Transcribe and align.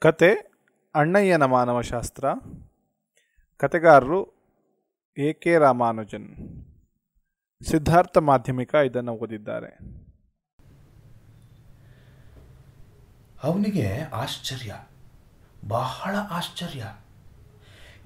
ಕತೆ 0.00 0.32
ಅಣ್ಣಯ್ಯನ 0.94 1.44
ಮಾನವಶಾಸ್ತ್ರ 1.44 2.24
ಕತೆಗಾರರು 3.56 4.20
ಎ 5.18 5.32
ಕೆ 5.32 5.58
ರಾಮಾನುಜನ್. 5.58 6.28
ಸಿದ್ಧಾರ್ಥ 7.62 8.18
ಮಾಧ್ಯಮಿಕ 8.18 8.74
ಇದನ್ನು 8.74 9.12
ಓದಿದ್ದಾರೆ. 9.12 9.70
ಅವನಿಗೆ 13.42 14.02
ಆಶ್ಚರ್ಯ, 14.02 14.74
ಬಹಳ 15.68 16.16
ಆಶ್ಚರ್ಯ. 16.30 16.84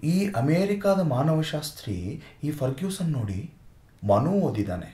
ಈ 0.04 0.30
ಅಮೇರಿಕಾದ 0.32 1.00
ಮಾನವಶಾಸ್ತ್ರಿ 1.00 2.22
ಈ 2.45 2.50
ಫರ್ಗ್ಯೂಸನ್ 2.50 3.12
ನೋಡಿ 3.12 3.54
ಮನು 4.09 4.30
ಓದಿದ್ದಾನೆ 4.30 4.90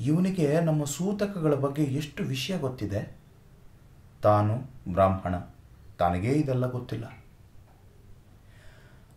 ಇವನಿಗೆ 0.00 0.60
ನಮ್ಮ 0.60 0.84
ಸೂತಕಗಳ 0.84 1.54
ಬಗ್ಗೆ 1.54 1.84
ಎಷ್ಟು 1.84 2.22
ವಿಷಯ 2.24 2.58
ಗೊತ್ತಿದೆ? 2.58 3.16
ತಾನು 4.22 4.58
ಬ್ರಾಹ್ಮಣ. 4.92 5.34
ತನಗೇ 5.98 6.32
ಇದೆಲ್ಲ 6.32 6.70
ಗೊತ್ತಿಲ್ಲ. 6.70 7.04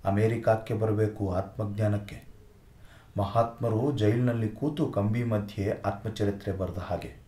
ಅಮೇರಿಕಾಕ್ಕೆ 0.06 0.74
ಬರಬೇಕು 0.74 1.34
ಆತ್ಮಜ್ಞಾನಕ್ಕೆ. 1.34 2.24
ಮಹಾತ್ಮರು 3.18 3.98
ಜೈಲಿನಲ್ಲಿ 3.98 4.50
ಕೂತು 4.50 4.92
ಕಂಬಿ 4.92 5.24
ಮಧ್ಯೆ 5.24 5.82
ಆತ್ಮಚರಿತ್ರೆ 5.82 6.52
ಬರೆದ 6.52 6.78
ಹಾಗೆ. 6.78 7.22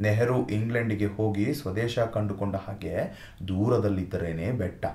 ನೆಹರು 0.00 0.46
ಇಂಗ್ಲೆಂಡಿಗೆ 0.46 1.06
ಹೋಗಿ 1.06 1.54
ಸ್ವದೇಶ 1.54 1.98
ಕಂಡುಕೊಂಡ 1.98 2.56
ಹಾಗೆ 2.56 2.96
ದೂರದಲ್ಲಿದ್ದರೇನೆ 3.48 4.52
ಬೆಟ್ಟ. 4.52 4.86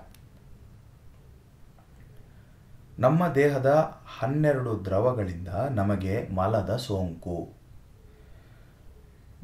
ನಮ್ಮ 3.00 3.28
ದೇಹದ 3.28 4.00
ಹನ್ನೆರಡು 4.20 4.86
ದ್ರವಗಳಿಂದ 4.86 5.48
ನಮಗೆ 5.48 6.28
ಮಲದ 6.30 6.76
ಸೋಂಕು. 6.76 7.54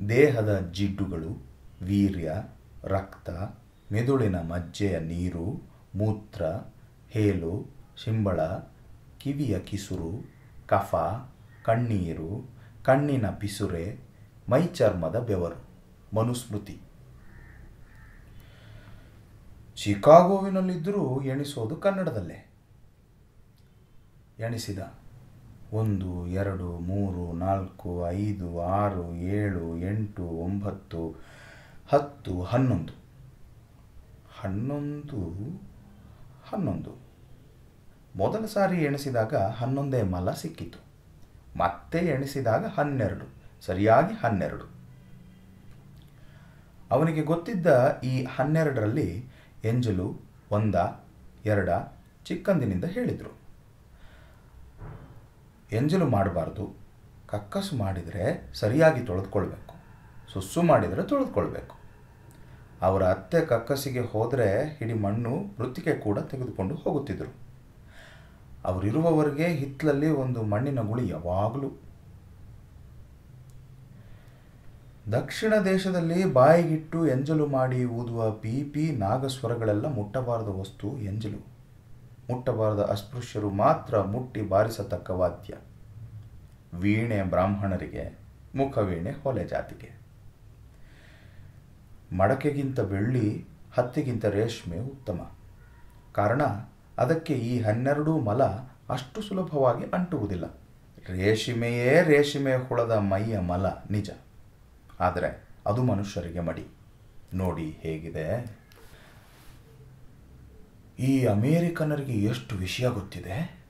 ದೇಹದ 0.09 0.69
ಜಿಡ್ಡುಗಳು, 0.73 1.45
ವೀರ್ಯ, 1.81 2.33
ರಕ್ತ 2.83 3.29
ಮೆದುಳಿನ 3.91 4.35
ಮಜ್ಜೆಯ 4.35 4.99
ನೀರು, 4.99 5.61
ಮೂತ್ರ, 5.95 6.45
ಹೇಲು, 7.09 7.69
ಶಿಂಬಳ, 8.03 8.41
ಕಿವಿಯ 9.17 9.59
ಕಿಸುರು, 9.59 10.31
ಕಫ, 10.67 10.95
ಕಣ್ಣೀರು, 11.65 12.49
ಕಣ್ಣಿನ 12.83 13.29
ಪಿಸುರೆ 13.29 13.99
ಮೈಚರ್ಮದ 14.49 15.19
ಬೆವರು, 15.19 15.65
ಮನುಸ್ಮೃತಿ. 16.15 16.81
ಚಿಕಾಗೋವಿನಲ್ಲಿದ್ದರೂ 19.75 21.21
ಎಣಿಸೋದು 21.21 21.75
ಕನ್ನಡದಲ್ಲೇ. 21.75 22.51
ಎಣಿಸಿದ. 24.39 24.79
ಒಂದು, 25.73 26.27
ಎರಡು, 26.27 26.79
ಮೂರು, 26.79 27.33
ನಾಲ್ಕು, 27.33 28.09
ಐದು, 28.09 28.61
ಆರು, 28.61 29.15
ಏಳು, 29.15 29.77
ಎಂಟು, 29.77 30.23
ಒಂಬತ್ತು, 30.23 31.15
ಹತ್ತು, 31.87 32.43
ಹನ್ನೊಂದು. 32.43 33.04
ಹನ್ನೊಂದು 34.45 35.19
ಹನ್ನೊಂದು. 36.47 36.97
ಮೊದಲ 38.15 38.45
ಸಾರಿ 38.45 38.77
ಎಣಿಸಿದಾಗ 38.77 39.35
ಹನ್ನೊಂದೇ 39.35 40.01
ಮಲ 40.01 40.31
ಸಿಕ್ಕಿತು. 40.31 40.79
ಮತ್ತೆ 41.57 41.97
ಎಣಿಸಿದಾಗ 41.97 42.65
ಹನ್ನೆರಡು, 42.65 43.33
ಸರಿಯಾಗಿ 43.65 44.13
ಹನ್ನೆರಡು. 44.13 44.69
ಅವನಿಗೆ 46.91 47.21
ಗೊತ್ತಿದ್ದ 47.21 47.99
ಈ 48.03 48.23
ಹನ್ನೆರಡರಲ್ಲಿ 48.23 49.25
ಎಂಜಲು 49.63 50.21
ಒಂದ, 50.51 50.75
ಎರಡ 51.45 51.69
ಚಿಕ್ಕಂದಿನಿಂದ 52.25 52.83
ಹೇಳಿದರು. 52.83 53.37
ಎಂಜಲು 55.71 56.07
ಮಾಡಬಾರ್ದು. 56.07 56.75
ಕಕ್ಕಸು 57.27 57.75
ಮಾಡಿದರೆ 57.75 58.53
ಸರಿಯಾಗಿ 58.53 59.01
ತೊಳೆದುಕೊಳ್ಬೇಕು. 59.01 59.75
ಸುಸ್ಸು 60.33 60.61
ಮಾಡಿದರೆ 60.61 61.03
ತೊಳೆದುಕೊಳ್ಬೇಕು. 61.03 61.84
ಅವರ 62.85 63.03
ಅತ್ತೆ 63.03 63.41
ಕಕ್ಕಸಿಗೆ 63.41 63.99
ಹೋದರೆ 63.99 64.75
ಹಿಡಿ 64.79 64.93
ಮಣ್ಣು 64.93 65.29
ಮೃತ್ತಿಕೆ 65.59 65.93
ಕೂಡ 65.93 66.19
ತೆಗೆದುಕೊಂಡು 66.19 66.75
ಹೋಗುತ್ತಿದ್ದರು. 66.75 67.33
ಅವರಿರುವವರಿಗೆ 68.65 69.47
ಹಿತ್ತಲಲ್ಲಿ 69.47 70.09
ಒಂದು 70.09 70.43
ಮಣ್ಣಿನ 70.43 70.79
ಗುಳಿ 70.79 71.09
ಯಾವಾಗಲೂ. 71.09 71.69
ದಕ್ಷಿಣ 75.11 75.53
ದೇಶದಲ್ಲಿ 75.65 76.25
ಬಾಯಿಗಿಟ್ಟು 76.33 77.07
ಎಂಜಲು 77.07 77.45
ಮಾಡಿ 77.47 77.85
ಊದುವ 77.85 78.31
ಪಿಪಿ 78.31 78.91
ನಾಗಸ್ವರಗಳೆಲ್ಲ 78.91 79.87
ಮುಟ್ಟಬಾರದ 79.87 80.47
ವಸ್ತು 80.47 80.99
ಎಂಜಲು. 80.99 81.41
ಮುಟ್ಟಬಾರದ 82.29 82.81
ಅಸ್ಪೃಶ್ಯರು 82.91 83.49
ಮಾತ್ರ 83.49 84.01
ಮುಟ್ಟಿ 84.01 84.41
ಬಾರಿಸತಕ್ಕ 84.41 85.09
ವಾದ್ಯ. 85.09 85.53
ವೀಣೆ 86.73 87.23
ಬ್ರಾಹ್ಮಣರಿಗೆ 87.23 88.05
ಮುಖವೀಣೆ 88.55 89.11
ಹೊಲೆ 89.11 89.43
ಜಾತಿಗೆ. 89.45 90.04
ಮಡಕೆಗಿಂತ 92.13 92.79
ಬೆಳ್ಳಿ, 92.79 93.45
ಹತ್ತಿಗಿಂತ 93.77 94.25
ರೇಷ್ಮೆ 94.25 94.79
ಉತ್ತಮ. 94.79 95.31
ಕಾರಣ, 96.13 96.41
ಅದಕ್ಕೆ 96.97 97.33
ಈ 97.33 97.61
ಹನ್ನೆರಡೂ 97.61 98.19
ಮಲ 98.19 98.43
ಅಷ್ಟು 98.89 99.21
ಸುಲಭವಾಗಿ 99.21 99.83
ಅಂಟುವುದಿಲ್ಲ. 99.83 100.45
ರೇಷ್ಮೆಯೇ 101.07 102.03
ರೇಷ್ಮೆ 102.03 102.55
ಹುಳದ 102.55 102.91
ಮೈಯ 102.91 103.39
ಮಲ, 103.39 103.65
ನಿಜ. 103.91 104.09
ಆದರೆ 104.99 105.47
ಅದು 105.65 105.83
ಮನುಷ್ಯರಿಗೆ 105.83 106.39
ಮಡಿ. 106.39 106.67
ನೋಡಿ 107.33 107.77
ಹೇಗಿದೆ. 107.79 108.57
ಈ 110.99 111.25
ಅಮೇರಿಕನರಿಗೆ 111.25 112.13
ಎಷ್ಟು 112.13 112.55
ವಿಷಯ 112.55 112.89
ಗೊತ್ತಿದೆ? 112.89 113.65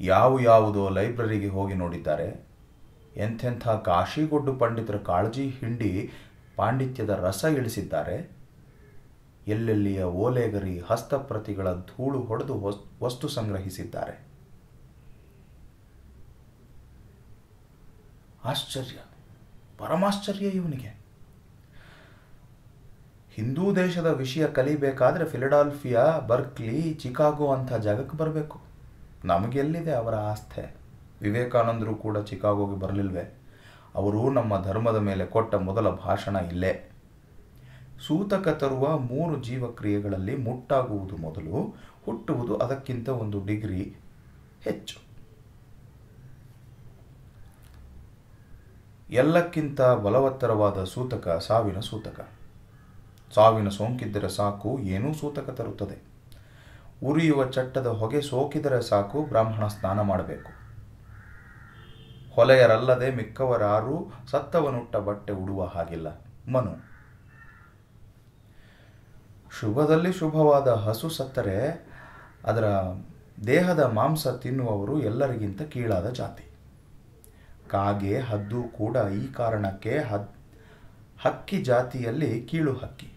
ಯಾವ 0.00 0.38
ಯಾವುದೋ 0.40 0.88
ಲೈಬ್ರರಿಗೆ 0.88 1.48
ಹೋಗಿ 1.48 1.74
ನೋಡಿದ್ದಾರೆ. 1.74 2.48
ಎಂಥೆಂಥ 3.16 3.68
ಕಾಶಿಗೊಡ್ಡು 3.68 4.54
ಪಂಡಿತರ 4.54 4.96
ಕಾಳಜಿ 4.96 5.48
ಹಿಂಡಿ 5.48 6.10
ಪಾಂಡಿತ್ಯದ 6.58 7.10
ರಸ 7.10 7.44
ಇಳಿಸಿದ್ದಾರೆ. 7.44 8.38
ಎಲ್ಲೆಲ್ಲಿಯ 9.46 10.02
ಓಲೆಗರಿ 10.02 10.82
ಹಸ್ತಪ್ರತಿಗಳ 10.86 11.72
ಧೂಳು 11.72 12.20
ಹೊಡೆದು 12.20 12.84
ವಸ್ತು 13.02 13.28
ಸಂಗ್ರಹಿಸಿದ್ದಾರೆ. 13.28 14.26
ಆಶ್ಚರ್ಯ. 18.44 18.98
ಪರಮಾಶ್ಚರ್ಯ 19.78 20.46
ಇವನಿಗೆ. 20.46 20.98
ಹಿಂದೂ 23.34 23.74
ದೇಶದ 23.74 24.06
ವಿಷಯ 24.06 24.46
ಕಲಿಬೇಕಾದ್ರೆ 24.46 25.24
ಫಿಲಡಾಲ್ಫಿಯಾ, 25.24 26.18
ಬರ್ಕ್ಲಿ, 26.18 26.94
ಚಿಕಾಗೋ 26.94 27.52
ಅಂಥ 27.54 27.72
ಜಾಗಕ್ಕೆ 27.72 28.16
ಬರಬೇಕು. 28.16 28.60
ನಮಗೆಲ್ಲಿದೆ 29.24 29.92
ಅವರ 29.92 30.14
ಆಸ್ಥೆ? 30.14 30.76
ವಿವೇಕಾನಂದರು 31.22 31.94
ಕೂಡ 31.94 32.18
ಚಿಕಾಗೋಗೆ 32.18 32.80
ಬರಲಿಲ್ವೇ? 32.80 33.37
ಅವರು 33.94 34.30
ನಮ್ಮ 34.32 34.62
ಧರ್ಮದ 34.62 34.96
ಮೇಲೆ 34.96 35.26
ಕೊಟ್ಟ 35.26 35.54
ಮೊದಲ 35.54 35.88
ಭಾಷಣ 35.88 36.36
ಇಲ್ಲೇ. 36.36 36.90
ಸೂತಕ 38.06 38.48
ತರುವ 38.48 38.98
ಮೂರು 38.98 39.42
ಜೀವಕ್ರಿಯೆಗಳಲ್ಲಿ 39.42 40.36
ಮುಟ್ಟಾಗುವುದು 40.36 41.16
ಮೊದಲು, 41.16 41.74
ಹುಟ್ಟುವುದು 42.04 42.56
ಅದಕ್ಕಿಂತ 42.56 43.08
ಒಂದು 43.08 43.44
ಡಿಗ್ರಿ 43.44 43.96
ಹೆಚ್ಚು. 44.62 45.08
ಎಲ್ಲಕ್ಕಿಂತ 49.10 49.80
ಬಲವತ್ತರವಾದ 49.80 50.84
ಸೂತಕ 50.84 51.28
ಸಾವಿನ 51.28 51.80
ಸೂತಕ. 51.80 52.28
ಸಾವಿನ 53.34 53.68
ಸೋಂಕಿದ್ದರೆ 53.68 54.28
ಸಾಕು, 54.28 54.78
ಏನೂ 54.78 55.14
ಸೂತಕ 55.14 55.50
ತರುತ್ತದೆ. 55.50 56.08
ಉರಿಯುವ 57.04 57.44
ಚಟ್ಟದ 57.46 57.86
ಹೊಗೆ 57.86 58.20
ಸೋಕಿದರೆ 58.20 58.82
ಸಾಕು, 58.82 59.22
ಬ್ರಾಹ್ಮಣ 59.22 59.66
ಸ್ನಾನ 59.66 60.00
ಮಾಡಬೇಕು. 60.00 60.57
ಹೊಲೆಯರಲ್ಲದೆ 62.38 63.14
ಮಿಕ್ಕವರಾರೂ 63.14 64.12
ಸತ್ತವನುಟ್ಟ 64.30 64.96
ಬಟ್ಟೆ 64.96 65.32
ಉಡುವ 65.32 65.64
ಹಾಗಿಲ್ಲ. 65.64 66.08
ಮನು. 66.52 66.74
ಶುಭದಲ್ಲಿ 69.60 70.12
ಶುಭವಾದ 70.12 70.68
ಹಸು 70.68 71.08
ಸತ್ತರೆ, 71.08 71.86
ಅದರ 72.44 72.64
ದೇಹದ 73.46 73.80
ಮಾಂಸ 73.80 74.28
ತಿನ್ನುವವರು 74.28 75.00
ಎಲ್ಲರಿಗಿಂತ 75.00 75.62
ಕೀಳಾದ 75.62 76.08
ಜಾತಿ. 76.10 76.50
ಕಾಗೆ, 77.68 78.18
ಹದ್ದು 78.18 78.62
ಕೂಡ 78.62 78.96
ಈ 78.96 79.32
ಕಾರಣಕ್ಕೆ 79.32 79.98
ಹದ್, 79.98 80.30
ಹಕ್ಕಿ 81.20 81.62
ಜಾತಿಯಲ್ಲಿ 81.62 82.42
ಕೀಳು 82.42 82.72
ಹಕ್ಕಿ. 82.72 83.12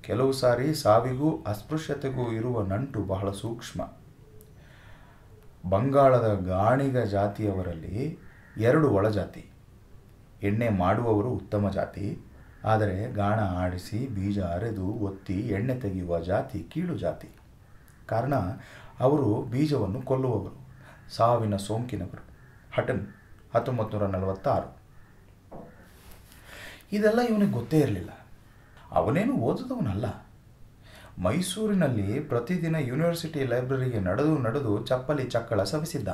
ಕೆಲವು 0.00 0.32
ಸಾರಿ 0.32 0.74
ಸಾವಿಗೂ 0.74 1.44
ಅಸ್ಪೃಶ್ಯತೆಗೂ 1.46 2.32
ಇರುವ 2.32 2.62
ನಂಟು 2.62 3.00
ಬಹಳ 3.00 3.30
ಸೂಕ್ಷ್ಮ. 3.30 3.93
ಬಂಗಾಳದ 5.68 6.34
ಗಾಣಿಗ 6.46 6.98
ಜಾತಿಯವರಲ್ಲಿ 6.98 8.18
ಎರಡು 8.56 8.90
ಒಳಜಾತಿ 8.90 9.50
ಎಣ್ಣೆ 10.42 10.68
ಮಾಡುವವರು 10.68 11.28
ಉತ್ತಮ 11.28 11.70
ಜಾತಿ. 11.70 12.18
ಆದರೆ 12.64 13.12
ಗಾಣ 13.12 13.40
ಆಡಿಸಿ 13.40 14.06
ಬೀಜ 14.06 14.40
ಅರೆದು 14.40 14.86
ಒತ್ತಿ 14.86 15.40
ಎಣ್ಣೆ 15.40 15.74
ತೆಗೆಯುವ 15.74 16.20
ಜಾತಿ 16.20 16.62
ಕೀಳು 16.62 16.98
ಜಾತಿ. 16.98 17.28
ಕಾರಣ, 18.06 18.34
ಅವರು 19.00 19.42
ಬೀಜವನ್ನು 19.42 20.02
ಕೊಲ್ಲುವವರು. 20.02 20.64
ಸಾವಿನ 21.14 21.56
ಸೋಂಕಿನವರು. 21.56 22.24
ಹಟನ್ 22.74 23.06
ಹತ್ತೊಂಬತ್ತು 23.54 23.98
ನೂರ 23.98 24.08
ನಲವತ್ತಾರು. 24.08 24.78
ಇದೆಲ್ಲ 26.92 27.20
ಇವನಿಗೆ 27.20 27.52
ಗೊತ್ತೇ 27.52 27.78
ಇರಲಿಲ್ಲ. 27.78 28.10
ಅವನೇನು 28.90 29.32
ಓದಿದವನಲ್ಲ. 29.32 30.23
ಮೈಸೂರಿನಲ್ಲಿ 31.22 32.20
ಪ್ರತಿದಿನ 32.20 32.76
ಯೂನಿವರ್ಸಿಟಿ 32.90 33.44
ಲೈಬ್ರರಿಗೆ 33.44 34.00
ನಡೆದು 34.00 34.38
ನಡೆದು 34.38 34.72
ಚಪ್ಪಲಿ 34.86 35.24
ಚಕ್ಕಳ 35.24 35.62
ಸವಿಸಿದ್ದ. 35.62 36.08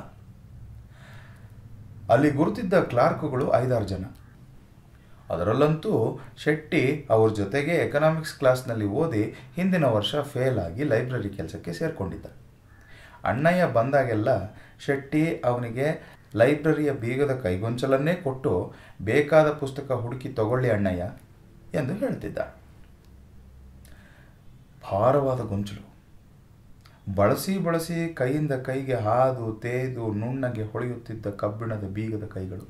ಅಲ್ಲಿ 2.12 2.30
ಗುರುತಿದ್ದ 2.30 2.74
ಕ್ಲಾರ್ಕ್ಗಳು 2.80 3.52
ಐದಾರು 3.54 3.84
ಜನ. 3.84 4.04
ಅದರಲ್ಲಂತೂ 5.30 6.20
ಶೆಟ್ಟಿ 6.44 7.06
ಅವ್ರ 7.10 7.34
ಜೊತೆಗೆ 7.34 7.74
ಎಕನಾಮಿಕ್ಸ್ 7.86 8.38
ಕ್ಲಾಸ್ನಲ್ಲಿ 8.38 8.86
ಓದಿ 8.86 9.24
ಹಿಂದಿನ 9.56 9.84
ವರ್ಷ 9.84 10.14
ಫೇಲ್ 10.16 10.58
ಆಗಿ 10.58 10.84
ಲೈಬ್ರರಿ 10.84 11.30
ಕೆಲಸಕ್ಕೆ 11.30 11.72
ಸೇರಿಕೊಂಡಿದ್ದ. 11.72 12.26
ಅಣ್ಣಯ್ಯ 13.24 13.66
ಬಂದಾಗೆಲ್ಲ 13.66 14.30
ಶೆಟ್ಟಿ 14.86 15.40
ಅವನಿಗೆ 15.40 15.86
ಲೈಬ್ರರಿಯ 16.36 16.90
ಬೀಗದ 16.92 17.40
ಕೈಗೊಂಚಲನ್ನೇ 17.42 18.14
ಕೊಟ್ಟು 18.14 18.74
ಬೇಕಾದ 19.02 19.50
ಪುಸ್ತಕ 19.50 19.92
ಹುಡುಕಿ 19.92 20.28
ತಗೊಳ್ಳಿ 20.28 20.70
ಅಣ್ಣಯ್ಯ 20.70 21.10
ಎಂದು 21.74 21.94
ಹೇಳ್ತಿದ್ದ. 21.94 22.59
ಭಾರವಾದ 24.92 25.40
ಗೊಂಚಲು. 25.40 25.84
ಬಳಸಿ 27.14 27.58
ಬಳಸಿ 27.58 28.14
ಕೈಯಿಂದ 28.14 28.52
ಕೈಗೆ 28.52 28.94
ಹಾದು 28.94 29.52
ತೇದು 29.52 30.12
ನುಣ್ಣಗೆ 30.12 30.62
ಹೊಳೆಯುತ್ತಿದ್ದ 30.62 31.30
ಕಬ್ಬಿಣದ 31.30 31.84
ಬೀಗದ 31.84 32.26
ಕೈಗಳು. 32.26 32.66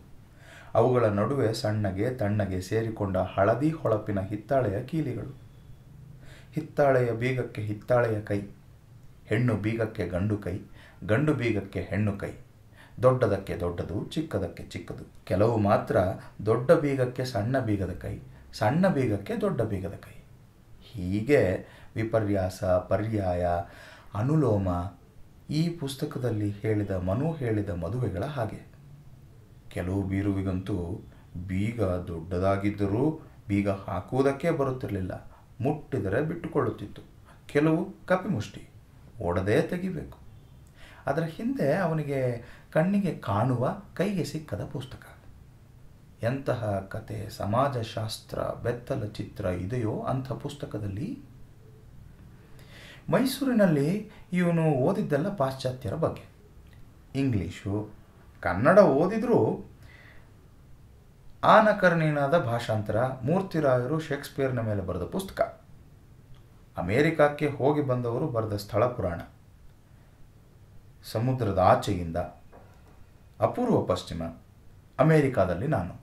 ಅವುಗಳ 0.75 1.05
ನಡುವೆ 1.05 1.53
ಸಣ್ಣಗೆ 1.53 2.11
ತಣ್ಣಗೆ 2.11 2.61
ಸೇರಿಕೊಂಡ 2.61 3.17
ಹಳದಿ 3.17 3.71
ಹೊಳಪಿನ 3.71 4.21
ಹಿತ್ತಾಳೆಯ 4.21 4.83
ಕೀಲಿಗಳು. 4.83 5.33
ಹಿತ್ತಾಳೆಯ 6.53 7.13
ಬೀಗಕ್ಕೆ 7.13 7.63
ಹಿತ್ತಾಳೆಯ 7.63 8.21
ಕೈ, 8.21 8.41
ಹೆಣ್ಣು 9.27 9.57
ಬೀಗಕ್ಕೆ 9.57 10.09
ಗಂಡು 10.09 10.37
ಕೈ, 10.37 10.59
ಗಂಡು 11.07 11.35
ಬೀಗಕ್ಕೆ 11.35 11.81
ಹೆಣ್ಣು 11.81 12.13
ಕೈ, 12.13 12.33
ದೊಡ್ಡದಕ್ಕೆ 13.03 13.57
ದೊಡ್ಡದು, 13.57 14.05
ಚಿಕ್ಕದಕ್ಕೆ 14.05 14.63
ಚಿಕ್ಕದು. 14.63 15.05
ಕೆಲವು 15.25 15.57
ಮಾತ್ರ 15.57 15.97
ದೊಡ್ಡ 16.47 16.73
ಬೀಗಕ್ಕೆ 16.73 17.25
ಸಣ್ಣ 17.25 17.59
ಬೀಗದ 17.59 17.93
ಕೈ, 17.93 18.19
ಸಣ್ಣ 18.53 18.89
ಬೀಗಕ್ಕೆ 18.89 19.37
ದೊಡ್ಡ 19.41 19.63
ಬೀಗದ 19.63 19.95
ಕೈ. 19.95 20.17
ಹೀಗೆ 20.83 21.43
ವಿಪರ್ಯಾಸ 21.97 22.65
ಪರ್ಯಾಯ, 22.65 23.47
ಅನುಲೋಮ 24.15 24.69
ಈ 25.51 25.69
ಪುಸ್ತಕದಲ್ಲಿ 25.69 26.51
ಹೇಳಿದ 26.51 26.91
ಮನು 26.91 27.33
ಹೇಳಿದ 27.33 27.71
ಮದುವೆಗಳ 27.71 28.25
ಹಾಗೆ. 28.25 28.71
ಕೆಲವು 29.69 30.03
ಬೀರುವಿಗಂತೂ 30.03 31.01
ಬೀಗ 31.47 31.83
ದೊಡ್ಡದಾಗಿದ್ದರೂ 31.83 33.21
ಬೀಗ 33.49 33.71
ಹಾಕುವುದಕ್ಕೆ 33.71 34.51
ಬರುತ್ತಿರಲಿಲ್ಲ. 34.51 35.31
ಮುಟ್ಟಿದರೆ 35.61 36.23
ಬಿಟ್ಟುಕೊಳ್ಳುತ್ತಿತ್ತು. 36.23 37.03
ಕೆಲವು 37.47 38.07
ಕಪಿಮುಷ್ಟಿ 38.07 38.69
ಓಡದೇ 39.23 39.63
ತೆಗಿಬೇಕು. 39.63 40.19
ಅದರ 41.07 41.23
ಹಿಂದೆ 41.23 41.75
ಅವನಿಗೆ 41.75 42.45
ಕಣ್ಣಿಗೆ 42.73 43.15
ಕಾಣುವ 43.15 43.77
ಕೈಗೆ 43.95 44.25
ಸಿಕ್ಕದ 44.25 44.65
ಪುಸ್ತಕ. 44.65 45.07
ಎಂತಹ 46.23 46.87
ಕತೆ, 46.89 47.31
ಸಮಾಜಶಾಸ್ತ್ರ, 47.31 48.39
ಬೆತ್ತಲ 48.39 49.05
ಚಿತ್ರ 49.05 49.45
ಇದೆಯೋ 49.45 50.01
ಅಂಥ 50.01 50.33
ಪುಸ್ತಕದಲ್ಲಿ 50.33 51.30
ಮೈಸೂರಿನಲ್ಲಿ 53.09 54.11
ಇವನು 54.33 54.63
ಓದಿದ್ದೆಲ್ಲ 54.63 55.37
ಪಾಶ್ಚಾತ್ಯರ 55.37 55.95
ಬಗ್ಗೆ. 55.95 56.23
ಇಂಗ್ಲೀಷು 57.15 57.91
ಕನ್ನಡ 58.41 58.79
ಓದಿದರೂ 58.79 59.65
ಆನಕರ್ಣಿನಾದ 61.45 62.39
ಭಾಷಾಂತರ, 62.39 63.05
ಮೂರ್ತಿರಾಯರು 63.07 64.01
ಶೇಕ್ಸ್ಪಿಯರ್ನ 64.01 64.61
ಮೇಲೆ 64.61 64.83
ಬರೆದ 64.83 65.03
ಪುಸ್ತಕ. 65.03 65.61
ಅಮೇರಿಕಾಕ್ಕೆ 66.77 67.49
ಹೋಗಿ 67.49 67.83
ಬಂದವರು 67.83 68.27
ಬರೆದ 68.27 68.57
ಸ್ಥಳ 68.57 68.87
ಪುರಾಣ. 68.87 69.21
ಸಮುದ್ರದ 71.05 71.59
ಆಚೆಯಿಂದ, 71.59 72.17
ಅಪೂರ್ವ 73.41 73.83
ಪಶ್ಚಿಮ, 73.83 74.23
ಅಮೇರಿಕಾದಲ್ಲಿ 74.99 75.67
ನಾನು. 75.67 76.01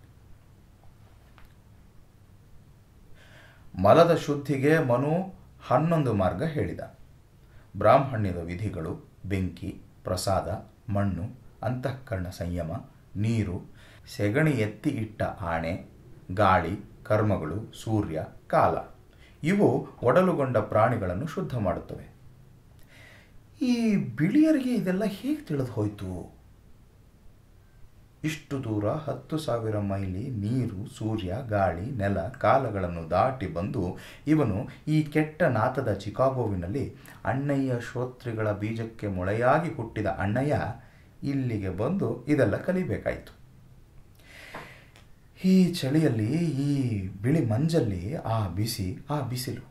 ಮಲದ 3.82 4.16
ಶುದ್ಧಿಗೆ 4.16 4.80
ಮನು 4.80 5.37
ಹನ್ನೊಂದು 5.66 6.14
ಮಾರ್ಗ 6.14 6.44
ಹೇಳಿದ. 6.44 6.80
ಬ್ರಾಹ್ಮಣ್ಯದ 7.78 8.38
ವಿಧಿಗಳು, 8.38 9.10
ಬೆಂಕಿ, 9.26 9.82
ಪ್ರಸಾದ, 10.04 10.72
ಮಣ್ಣು, 10.92 11.40
ಅಂತಃಕರಣ 11.64 12.28
ಸಂಯಮ, 12.28 12.72
ನೀರು, 13.16 13.74
ಸೆಗಣಿ 14.16 14.52
ಎತ್ತಿ 14.52 14.90
ಇಟ್ಟ 14.90 15.24
ಆಣೆ, 15.24 15.86
ಗಾಳಿ, 16.34 17.04
ಕರ್ಮಗಳು, 17.04 17.74
ಸೂರ್ಯ, 17.84 18.26
ಕಾಲ. 18.48 18.98
ಇವು 19.44 19.88
ಒಡಲುಗೊಂಡ 20.04 20.58
ಪ್ರಾಣಿಗಳನ್ನು 20.58 21.28
ಶುದ್ಧ 21.28 21.58
ಮಾಡುತ್ತವೆ. 21.58 22.18
ಈ 23.62 23.96
ಬಿಳಿಯರಿಗೆ 23.96 24.76
ಇದೆಲ್ಲ 24.76 25.04
ಹೇಗೆ 25.06 25.42
ತಿಳಿದು 25.42 25.72
ಹೋಯಿತು? 25.72 26.37
ಇಷ್ಟು 28.24 28.64
ದೂರ 28.64 28.86
ಹತ್ತು 28.90 29.38
ಸಾವಿರ 29.38 29.80
ಮೈಲಿ 29.80 30.30
ನೀರು, 30.30 30.86
ಸೂರ್ಯ, 30.98 31.36
ಗಾಳಿ, 31.48 31.92
ನೆಲ, 31.92 32.20
ಕಾಲಗಳನ್ನು 32.20 33.10
ದಾಟಿ 33.10 33.48
ಬಂದು 33.48 33.98
ಇವನು 34.28 34.68
ಈ 34.88 35.04
ಕೆಟ್ಟ 35.04 35.44
ನಾತದ 35.44 35.94
ಚಿಕಾಗೋವಿನಲ್ಲಿ 35.94 36.96
ಅಣ್ಣಯ್ಯ 37.26 37.80
ಶ್ರೋತ್ರಿಗಳ 37.80 38.52
ಬೀಜಕ್ಕೆ 38.52 39.08
ಮೊಳೆಯಾಗಿ 39.08 39.74
ಹುಟ್ಟಿದ 39.74 40.08
ಅಣ್ಣಯ್ಯ 40.08 40.58
ಇಲ್ಲಿಗೆ 41.24 41.70
ಬಂದು 41.70 42.26
ಇದೆಲ್ಲ 42.28 42.58
ಕಲಿಬೇಕಾಯಿತು. 42.58 43.34
ಈ 45.46 45.74
ಚಳಿಯಲ್ಲಿ, 45.74 46.32
ಈ 46.44 47.00
ಬಿಳಿ 47.22 47.46
ಮಂಜಲ್ಲಿ, 47.46 48.16
ಆ 48.16 48.48
ಬಿಸಿ, 48.48 48.98
ಆ 49.10 49.22
ಬಿಸಿಲು. 49.22 49.66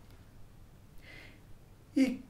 ಈ 1.96 2.22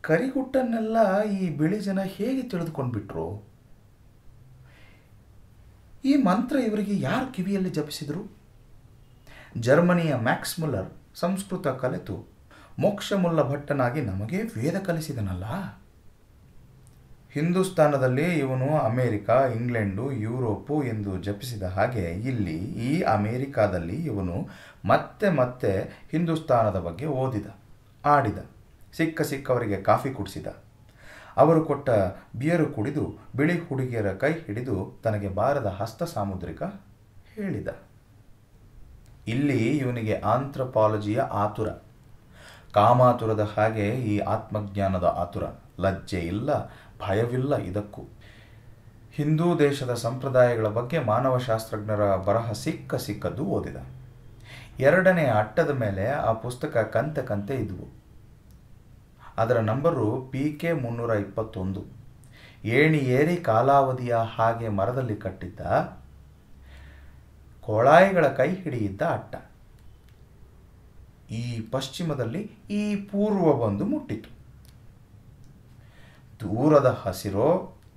ಕರಿಗುಟ್ಟನ್ನೆಲ್ಲ 0.00 1.22
ಈ 1.22 1.50
ಬಿಳಿ 1.50 1.80
ಜನ 1.80 1.98
ಹೇಗೆ 2.02 2.42
ತಿಳಿದುಕೊಂಡ್ಬಿಟ್ರು? 2.42 3.53
ಈ 6.04 6.14
ಮಂತ್ರ 6.16 6.56
ಇವರಿಗೆ 6.56 6.94
ಯಾರು 7.00 7.32
ಕಿವಿಯಲ್ಲಿ 7.32 7.70
ಜಪಿಸಿದರು? 7.70 8.22
ಜರ್ಮನಿಯ 9.58 10.14
ಮ್ಯಾಕ್ಸ್ 10.14 10.60
ಮುಲ್ಲರ್ 10.60 10.90
ಸಂಸ್ಕೃತ 11.14 11.68
ಕಲಿತು 11.68 12.16
ಮೋಕ್ಷಮುಲ್ಲ 12.78 13.40
ಭಟ್ಟನಾಗಿ 13.50 14.00
ನಮಗೆ 14.00 14.38
ವೇದ 14.42 14.76
ಕಲಿಸಿದನಲ್ಲ. 14.78 15.44
ಹಿಂದೂಸ್ತಾನದಲ್ಲಿ 17.32 18.38
ಇವನು 18.38 18.68
ಅಮೇರಿಕ, 18.78 19.30
ಇಂಗ್ಲೆಂಡು, 19.56 20.12
ಯುರೋಪು 20.12 20.82
ಎಂದು 20.82 21.12
ಜಪಿಸಿದ 21.18 21.62
ಹಾಗೆ 21.62 22.04
ಇಲ್ಲಿ 22.30 22.58
ಈ 22.88 23.00
ಅಮೇರಿಕಾದಲ್ಲಿ 23.02 23.96
ಇವನು 24.10 24.36
ಮತ್ತೆ 24.84 25.30
ಮತ್ತೆ 25.30 25.72
ಹಿಂದೂಸ್ತಾನದ 26.10 26.80
ಬಗ್ಗೆ 26.80 27.06
ಓದಿದ, 27.06 27.46
ಆಡಿದ, 28.04 28.38
ಸಿಕ್ಕ 28.92 29.22
ಸಿಕ್ಕವರಿಗೆ 29.22 29.80
ಕಾಫಿ 29.82 30.10
ಕುಡಿಸಿದ. 30.10 30.46
ಅವರು 31.36 31.64
ಕೊಟ್ಟ 31.64 31.90
ಬಿಯರು 32.36 32.66
ಕುಡಿದು 32.66 33.28
ಬಿಳಿ 33.36 33.58
ಹುಡುಗಿಯರ 33.58 34.12
ಕೈ 34.12 34.32
ಹಿಡಿದು 34.32 35.00
ತನಗೆ 35.04 35.28
ಬಾರದ 35.28 35.66
ಹಸ್ತ 35.66 36.02
ಸಾಮುದ್ರಿಕ 36.02 36.62
ಹೇಳಿದ. 37.34 37.68
ಇಲ್ಲಿ 39.26 39.78
ಇವನಿಗೆ 39.78 40.18
ಆಂಥ್ರಪಾಲಜಿಯ 40.18 41.20
ಆತುರ. 41.20 41.68
ಕಾಮಾತುರದ 42.74 43.50
ಹಾಗೆ 43.56 43.90
ಈ 43.90 44.18
ಆತ್ಮಜ್ಞಾನದ 44.18 45.04
ಆತುರ. 45.04 45.42
ಲಜ್ಜೆ 45.80 46.18
ಇಲ್ಲ, 46.18 46.66
ಭಯವಿಲ್ಲ 47.00 47.56
ಇದಕ್ಕೂ. 47.56 48.02
ಹಿಂದೂ 49.12 49.58
ದೇಶದ 49.58 49.94
ಸಂಪ್ರದಾಯಗಳ 49.94 50.68
ಬಗ್ಗೆ 50.68 50.98
ಮಾನವಶಾಸ್ತ್ರಜ್ಞರ 50.98 52.16
ಬರಹ 52.16 52.52
ಸಿಕ್ಕ 52.52 52.94
ಸಿಕ್ಕದ್ದು 52.94 53.44
ಓದಿದ. 53.44 53.76
ಎರಡನೇ 54.78 55.24
ಅಟ್ಟದ 55.24 55.70
ಮೇಲೆ 55.70 56.10
ಆ 56.10 56.32
ಪುಸ್ತಕ 56.32 56.76
ಕಂತೆ 56.76 57.22
ಕಂತೆ 57.22 57.54
ಇದ್ವು. 57.54 58.03
ಅದರ 59.38 59.58
ನಂಬರು 59.60 60.06
ಪಿ 60.32 60.42
ಕೆ 60.60 60.72
ಮುನ್ನೂರ 60.72 61.10
ಇಪ್ಪತ್ತೊಂದು. 61.10 61.82
ಏಣಿ 62.64 62.98
ಏರಿ 62.98 63.36
ಕಾಲಾವಧಿಯ 63.36 64.14
ಹಾಗೆ 64.36 64.68
ಮರದಲ್ಲಿ 64.68 65.16
ಕಟ್ಟಿದ್ದ 65.16 65.60
ಕೊಳಾಯಿಗಳ 67.64 68.26
ಕೈ 68.28 68.48
ಹಿಡಿಯಿದ್ದ 68.54 69.02
ಅಟ್ಟ. 69.02 69.34
ಈ 71.30 71.44
ಪಶ್ಚಿಮದಲ್ಲಿ 71.70 72.42
ಈ 72.70 72.82
ಪೂರ್ವ 73.10 73.52
ಬಂದು 73.64 73.84
ಮುಟ್ಟಿತು. 73.84 74.30
ದೂರದ 76.40 76.88
ಹಸಿರೋ 77.02 77.48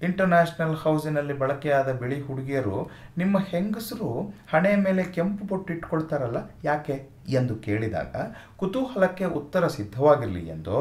ಇಂಟರ್ನ್ಯಾಷನಲ್ 0.07 0.75
ಹೌಸಿನಲ್ಲಿ 0.75 1.33
ಬಳಕೆಯಾದ 1.33 1.91
ಬಿಳಿ 1.91 2.21
ಹುಡುಗಿಯರು 2.21 2.77
ನಿಮ್ಮ 3.17 3.37
ಹೆಂಗಸರು 3.39 4.09
ಹಣೆ 4.51 4.75
ಮೇಲೆ 4.75 5.03
ಕೆಂಪು 5.03 5.45
ಬೊಟ್ಟಿಟ್ಕೊಳ್ತಾರಲ್ಲ 5.47 6.37
ಯಾಕೆ 6.63 6.95
ಎಂದು 7.29 7.55
ಕೇಳಿದಾಗ 7.55 8.15
ಕುತೂಹಲಕ್ಕೆ 8.57 9.25
ಉತ್ತರ 9.39 9.67
ಸಿದ್ಧವಾಗಿರಲಿ 9.67 10.43
ಎಂದೋ 10.47 10.79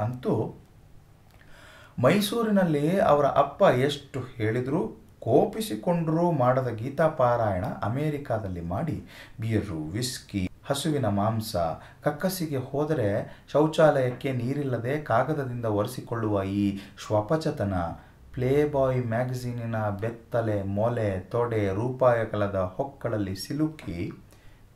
ಅಂತೂ 0.00 0.34
ಮೈಸೂರಿನಲ್ಲಿ 1.98 2.86
ಅವರ 3.02 3.26
ಅಪ್ಪ 3.42 3.62
ಎಷ್ಟು 3.86 4.20
ಹೇಳಿದರೂ, 4.36 4.80
ಕೋಪಿಸಿಕೊಂಡರೂ 5.20 6.26
ಮಾಡದ 6.42 6.68
ಗೀತಾ 6.76 7.06
ಪಾರಾಯಣ 7.18 7.66
ಅಮೇರಿಕಾದಲ್ಲಿ 7.82 8.62
ಮಾಡಿ 8.74 8.96
ಬಿಯರು, 9.40 9.80
ವಿಸ್ಕಿ, 9.88 10.42
ಹಸುವಿನ 10.68 11.08
ಮಾಂಸ, 11.08 11.52
ಕಕ್ಕಸಿಗೆ 12.04 12.60
ಹೋದರೆ 12.70 13.08
ಶೌಚಾಲಯಕ್ಕೆ 13.52 14.32
ನೀರಿಲ್ಲದೆ 14.32 14.94
ಕಾಗದದಿಂದ 15.02 15.66
ಒರೆಸಿಕೊಳ್ಳುವ 15.78 16.42
ಈ 16.60 16.64
ಶ್ವಪಚತನ, 17.04 17.74
ಪ್ಲೇಬಾಯ್ 18.34 19.00
ಮ್ಯಾಗಝೀನಿನ 19.04 19.76
ಬೆತ್ತಲೆ, 20.02 20.58
ಮೊಲೆ, 20.76 21.10
ತೊಡೆ 21.32 21.62
ರೂಪಾಯ 21.74 22.18
ಕಲದ 22.24 22.58
ಹೊಕ್ಕಳಲ್ಲಿ 22.76 23.36
ಸಿಲುಕಿ 23.44 24.00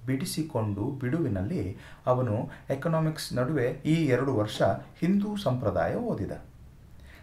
ಬಿಡಿಸಿಕೊಂಡು 0.07 0.85
ಬಿಡುವಿನಲ್ಲಿ 0.85 1.77
ಅವನು 2.07 2.51
ಎಕನಾಮಿಕ್ಸ್ 2.71 3.35
ನಡುವೆ 3.35 3.65
ಈ 3.65 4.07
ಎರಡು 4.07 4.35
ವರ್ಷ 4.35 4.63
ಹಿಂದೂ 5.01 5.37
ಸಂಪ್ರದಾಯ 5.37 5.95
ಓದಿದ. 5.95 6.33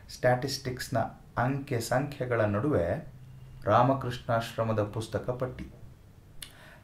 ಸ್ಟ್ಯಾಟಿಸ್ಟಿಕ್ಸ್ನ 0.10 0.98
ಅಂಕೆ 1.38 1.80
ಸಂಖ್ಯೆಗಳ 1.80 2.42
ನಡುವೆ 2.42 3.14
ರಾಮಕೃಷ್ಣಾಶ್ರಮದ 3.64 4.84
ಪುಸ್ತಕ 4.84 5.30
ಪಟ್ಟಿ. 5.30 5.68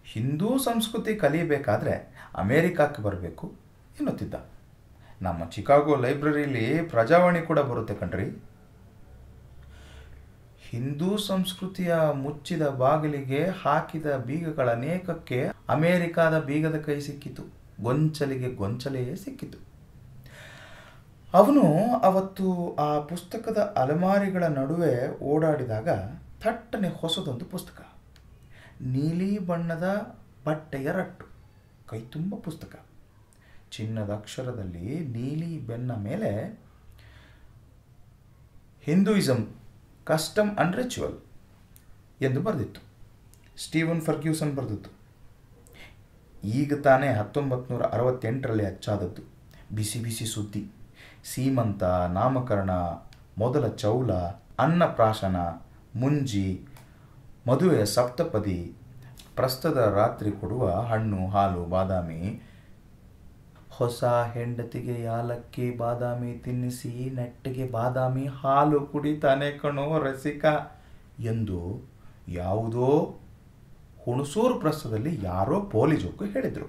ಹಿಂದೂ 0.06 0.58
ಸಂಸ್ಕೃತಿ 0.58 1.16
ಕಲಿಯಬೇಕಾದ್ರೆ 1.16 1.94
ಅಮೇರಿಕಾಕ್ಕೆ 2.36 3.01
ಬರಬೇಕು 3.01 3.48
ಎನ್ನುತ್ತಿದ್ದ. 4.00 4.34
ನಮ್ಮ 5.22 5.50
ಚಿಕಾಗೋ 5.50 5.96
ಲೈಬ್ರರಿಲಿ 5.96 6.82
ಪ್ರಜಾವಾಣಿ 6.82 7.42
ಕೂಡ 7.42 7.60
ಬರುತ್ತೆ 7.60 7.94
ಕಣ್ರಿ. 7.94 8.44
ಹಿಂದೂ 10.70 11.18
ಸಂಸ್ಕೃತಿಯ 11.18 11.96
ಮುಚ್ಚಿದ 12.13 12.68
ಬಾಗಿಲಿಗೆ 12.68 13.48
ಹಾಕಿದ 13.63 14.16
ಬೀಗಗಳ 14.16 14.72
ಅನೇಕಕ್ಕೆ 14.72 15.57
ಅಮೇರಿಕಾದ 15.70 16.40
ಬೀಗದ 16.40 16.82
ಕೈ 16.82 17.00
ಸಿಕ್ಕಿತು. 17.00 17.44
ಗೊಂಚಲಿಗೆ 17.82 18.56
ಗೊಂಚಲೆಯೇ 18.56 19.16
ಸಿಕ್ಕಿತು. 19.16 19.58
ಅವನು 21.34 21.96
ಅವತ್ತು 21.96 22.76
ಆ 22.76 23.00
ಪುಸ್ತಕದ 23.00 23.58
ಅಲೆಮಾರಿಗಳ 23.58 24.44
ನಡುವೆ 24.44 25.20
ಓಡಾಡಿದಾಗ 25.20 25.90
ಥಟ್ಟನೆ 26.42 26.90
ಹೊಸದೊಂದು 26.90 27.46
ಪುಸ್ತಕ. 27.46 27.82
ನೀಲಿ 28.82 29.40
ಬಣ್ಣದ 29.40 30.18
ಬಟ್ಟೆಯ 30.46 30.92
ರಟ್ಟು. 30.92 31.26
ಕೈ 31.88 32.02
ತುಂಬ 32.02 32.36
ಪುಸ್ತಕ. 32.36 32.80
ಚಿನ್ನದ 33.72 34.14
ಅಕ್ಷರದಲ್ಲಿ 34.14 35.00
ನೀಲಿ 35.00 35.60
ಬೆನ್ನ 35.60 35.96
ಮೇಲೆ 35.96 36.60
ಹಿಂದೂಯಿಸಮ್ 38.82 39.48
ಕಸ್ಟಮ್ 40.04 40.58
ಅಂಡ್ 40.58 40.76
ರಿಚುವಲ್ 40.76 41.20
ಎಂದು 42.22 42.42
ಬರೆದಿತ್ತು. 42.42 42.82
Steven 43.58 44.02
Ferguson 44.02 44.56
ಬರೆದಿತ್ತು. 44.56 44.97
ಈಗ 46.44 46.74
ತಾನೇ 46.74 47.08
ಹತ್ತೊಂಬತ್ತು 47.08 47.74
ನೂರ 47.74 47.84
ಅರವತ್ತೆಂಟರಲ್ಲಿ 47.84 48.65
ಅಚ್ಚಾದದ್ದು. 48.65 49.22
ಬಿಸಿ 49.75 50.00
ಬಿಸಿ 50.00 50.25
ಸುದ್ದಿ. 50.25 50.72
ಸೀಮಂತ, 51.24 51.84
ನಾಮಕರಣ, 51.84 52.72
ಮೊದಲ 53.38 53.67
ಚೌಲ, 53.67 54.12
ಅನ್ನಪ್ರಾಶನ, 54.60 55.36
ಮುಂಜಿ, 55.96 56.67
ಮದುವೆಯ 57.48 57.86
ಸಪ್ತಪದಿ 57.86 58.75
ಪ್ರಸ್ತದ 59.36 59.77
ರಾತ್ರಿ 59.77 60.32
ಕೊಡುವ 60.32 60.70
ಹಣ್ಣು, 60.70 61.27
ಹಾಲು, 61.27 61.65
ಬಾದಾಮಿ, 61.65 62.41
ಹೊಸ 63.70 64.03
ಹೆಂಡತಿಗೆ 64.03 65.03
ಯಾಲಕ್ಕಿ, 65.03 65.77
ಬಾದಾಮಿ 65.77 66.34
ತಿನ್ನಿಸಿ, 66.34 67.10
ನೆಟ್ಟಿಗೆ 67.15 67.72
ಬಾದಾಮಿ 67.72 68.25
ಹಾಲು 68.25 68.79
ಕುಡಿತಾನೆ 68.79 69.51
ಕಣೋ 69.51 70.00
ರಸಿಕ 70.00 70.46
ಎಂದು 71.20 71.89
ಯಾವುದೋ 72.27 73.20
ಹುಣಸೂರು 74.08 74.60
ಪ್ರಸ್ತದಲ್ಲಿ 74.60 75.20
ಯಾರೋ 75.22 75.62
ಪೋಲಿ 75.62 75.96
ಜೋಕು 75.98 76.26
ಹೇಳಿದರು. 76.26 76.68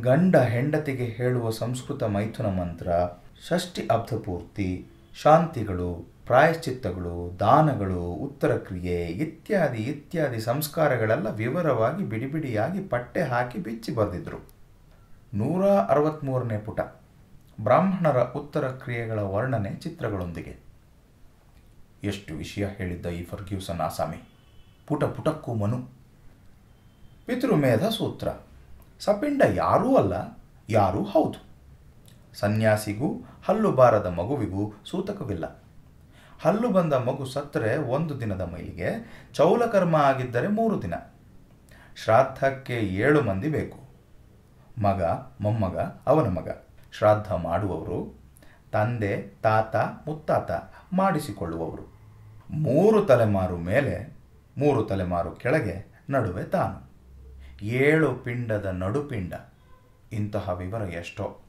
ಗಂಡ 0.00 0.36
ಹೆಂಡತಿಗೆ 0.36 1.04
ಹೇಳುವ 1.04 1.50
ಸಂಸ್ಕೃತ 1.50 2.02
ಮೈಥುನ 2.02 2.46
ಮಂತ್ರ, 2.46 2.88
ಷಷ್ಠಿ 3.48 3.86
ಅಬ್ಧಪೂರ್ತಿ, 3.86 4.86
ಶಾಂತಿಗಳು, 5.22 6.14
ಪ್ರಾಯಶ್ಚಿತ್ತಗಳು, 6.26 7.38
ದಾನಗಳು, 7.38 8.02
ಉತ್ತರ 8.02 8.56
ಕ್ರಿಯೆ 8.56 9.06
ಇತ್ಯಾದಿ 9.06 9.78
ಇತ್ಯಾದಿ 9.78 10.40
ಸಂಸ್ಕಾರಗಳೆಲ್ಲ 10.40 11.30
ವಿವರವಾಗಿ 11.30 12.04
ಬಿಡಿಬಿಡಿಯಾಗಿ 12.04 12.82
ಪಟ್ಟೆ 12.82 13.22
ಹಾಕಿ 13.22 13.58
ಬಿಚ್ಚಿ 13.58 13.94
ಬರೆದಿದ್ರು. 13.94 14.40
ನೂರ 15.34 15.64
ಅರವತ್ತ್ಮೂರನೇ 15.66 16.58
ಪುಟ, 16.58 16.80
ಬ್ರಾಹ್ಮಣರ 17.60 18.20
ಉತ್ತರ 18.20 18.68
ಕ್ರಿಯೆಗಳ 18.68 19.18
ವರ್ಣನೆ 19.18 19.74
ಚಿತ್ರಗಳೊಂದಿಗೆ. 19.74 20.56
ಎಷ್ಟು 22.04 22.34
ವಿಷಯ 22.34 22.66
ಹೇಳಿದ್ದ 22.66 23.06
ಈ 23.06 23.24
ಫರ್ಗ್ಯೂಸನ್, 23.24 23.80
ಆಸಾಮಿ? 23.80 24.33
ಪುಟ 24.86 25.04
ಪುಟಕ್ಕೂ 25.04 25.54
ಮನು. 25.54 25.88
ಪಿತೃಮೇಧ 27.26 27.84
ಸೂತ್ರ. 27.84 28.28
ಸಪಿಂಡ 29.00 29.42
ಯಾರೂ 29.54 29.96
ಅಲ್ಲ, 29.96 30.38
ಯಾರೂ 30.68 31.02
ಹೌದು. 31.02 31.44
ಸನ್ಯಾಸಿಗೂ, 32.34 33.24
ಹಲ್ಲು 33.44 33.72
ಬಾರದ 33.72 34.06
ಮಗುವಿಗೂ 34.06 34.72
ಸೂತಕವಿಲ್ಲ. 34.84 35.62
ಹಲ್ಲು 36.42 36.68
ಬಂದ 36.68 36.92
ಮಗು 36.92 37.24
ಸತ್ತರೆ 37.24 37.76
ಒಂದು 37.76 38.20
ದಿನದ 38.20 38.40
ಮೈಲಿಗೆ, 38.40 39.10
ಚೌಲಕರ್ಮ 39.34 39.96
ಆಗಿದ್ದರೆ 39.96 40.48
ಮೂರು 40.48 40.82
ದಿನ. 40.82 40.94
ಶ್ರಾದ್ದಕ್ಕೆ 41.96 42.74
ಏಳು 42.74 43.22
ಮಂದಿ 43.22 43.48
ಬೇಕು. 43.48 43.78
ಮಗ, 44.82 45.02
ಮೊಮ್ಮಗ, 45.40 45.78
ಅವನ 46.06 46.28
ಮಗ. 46.28 46.48
ಶ್ರಾದ್ದ 46.92 47.32
ಮಾಡುವವರು, 47.32 48.20
ತಂದೆ, 48.72 49.22
ತಾತ, 49.42 49.76
ಮುತ್ತಾತ 49.76 50.50
ಮಾಡಿಸಿಕೊಳ್ಳುವವರು. 50.92 51.94
ಮೂರು 52.50 53.04
ತಲೆಮಾರು 53.04 53.56
ಮೇಲೆ 53.56 54.13
ಮೂರು 54.58 54.84
ತಲೆಮಾರು 54.84 55.30
ಕೆಳಗೆ, 55.30 56.04
ನಡುವೆ 56.10 56.44
ತಾನು. 56.44 56.94
ಏಳು 57.62 58.14
ಪಿಂಡದ 58.14 58.66
ನಡುಪಿಂಡ. 58.66 59.34
ಇಂತಹ 60.12 60.48
ವಿವರ 60.48 60.82
ಎಷ್ಟೋ. 60.82 61.40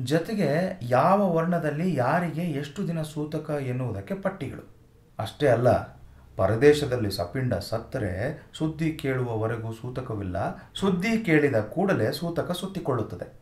ಜೊತೆಗೆ 0.00 0.78
ಯಾವ 0.82 1.34
ವರ್ಣದಲ್ಲಿ 1.34 1.94
ಯಾರಿಗೆ 1.94 2.42
ಎಷ್ಟು 2.42 2.88
ದಿನ 2.88 3.02
ಸೂತಕ 3.02 3.50
ಎನ್ನುವುದಕ್ಕೆ 3.50 4.14
ಪಟ್ಟಿಗಳು. 4.14 4.74
ಅಷ್ಟೇ 5.18 5.48
ಅಲ್ಲ, 5.48 5.94
ಪರದೇಶದಲ್ಲಿ 6.36 7.10
ಸಪಿಂಡ 7.10 7.54
ಸತ್ತರೆ 7.54 8.42
ಸುದ್ದಿ 8.58 8.92
ಕೇಳುವವರೆಗೂ 8.92 9.72
ಸೂತಕವಿಲ್ಲ, 9.72 10.36
ಸುದ್ದಿ 10.74 11.18
ಕೇಳಿದ 11.18 11.56
ಕೂಡಲೇ 11.56 12.12
ಸೂತಕ 12.12 12.52
ಸುತ್ತಿಕೊಳ್ಳುತ್ತದೆ. 12.52 13.40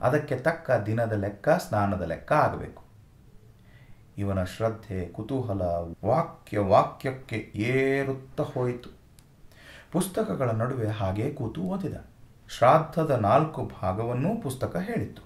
ಅದಕ್ಕೆ 0.00 0.36
ತಕ್ಕ 0.36 0.70
ದಿನದ 0.86 1.12
ಲೆಕ್ಕ, 1.12 1.48
ಸ್ನಾನದ 1.48 2.02
ಲೆಕ್ಕ 2.02 2.32
ಆಗಬೇಕು. 2.32 2.83
ಇವನ 4.18 4.44
ಶ್ರದ್ಧೆ, 4.44 5.08
ಕುತೂಹಲ, 5.08 5.62
ವಾಕ್ಯ, 6.04 6.58
ವಾಕ್ಯಕ್ಕೆ 6.58 7.36
ಏರುತ್ತಾ 7.54 8.42
ಹೋಯಿತು. 8.42 8.90
ಪುಸ್ತಕಗಳ 9.92 10.50
ನಡುವೆ 10.50 10.88
ಹಾಗೇ 10.88 11.30
ಕೂತು 11.30 11.62
ಓದಿದ. 11.62 11.94
ಶ್ರಾದ್ದದ 12.48 13.10
ನಾಲ್ಕು 13.10 13.70
ಭಾಗವನ್ನೂ 13.82 14.36
ಪುಸ್ತಕ 14.36 14.76
ಹೇಳಿತ್ತು 14.76 15.22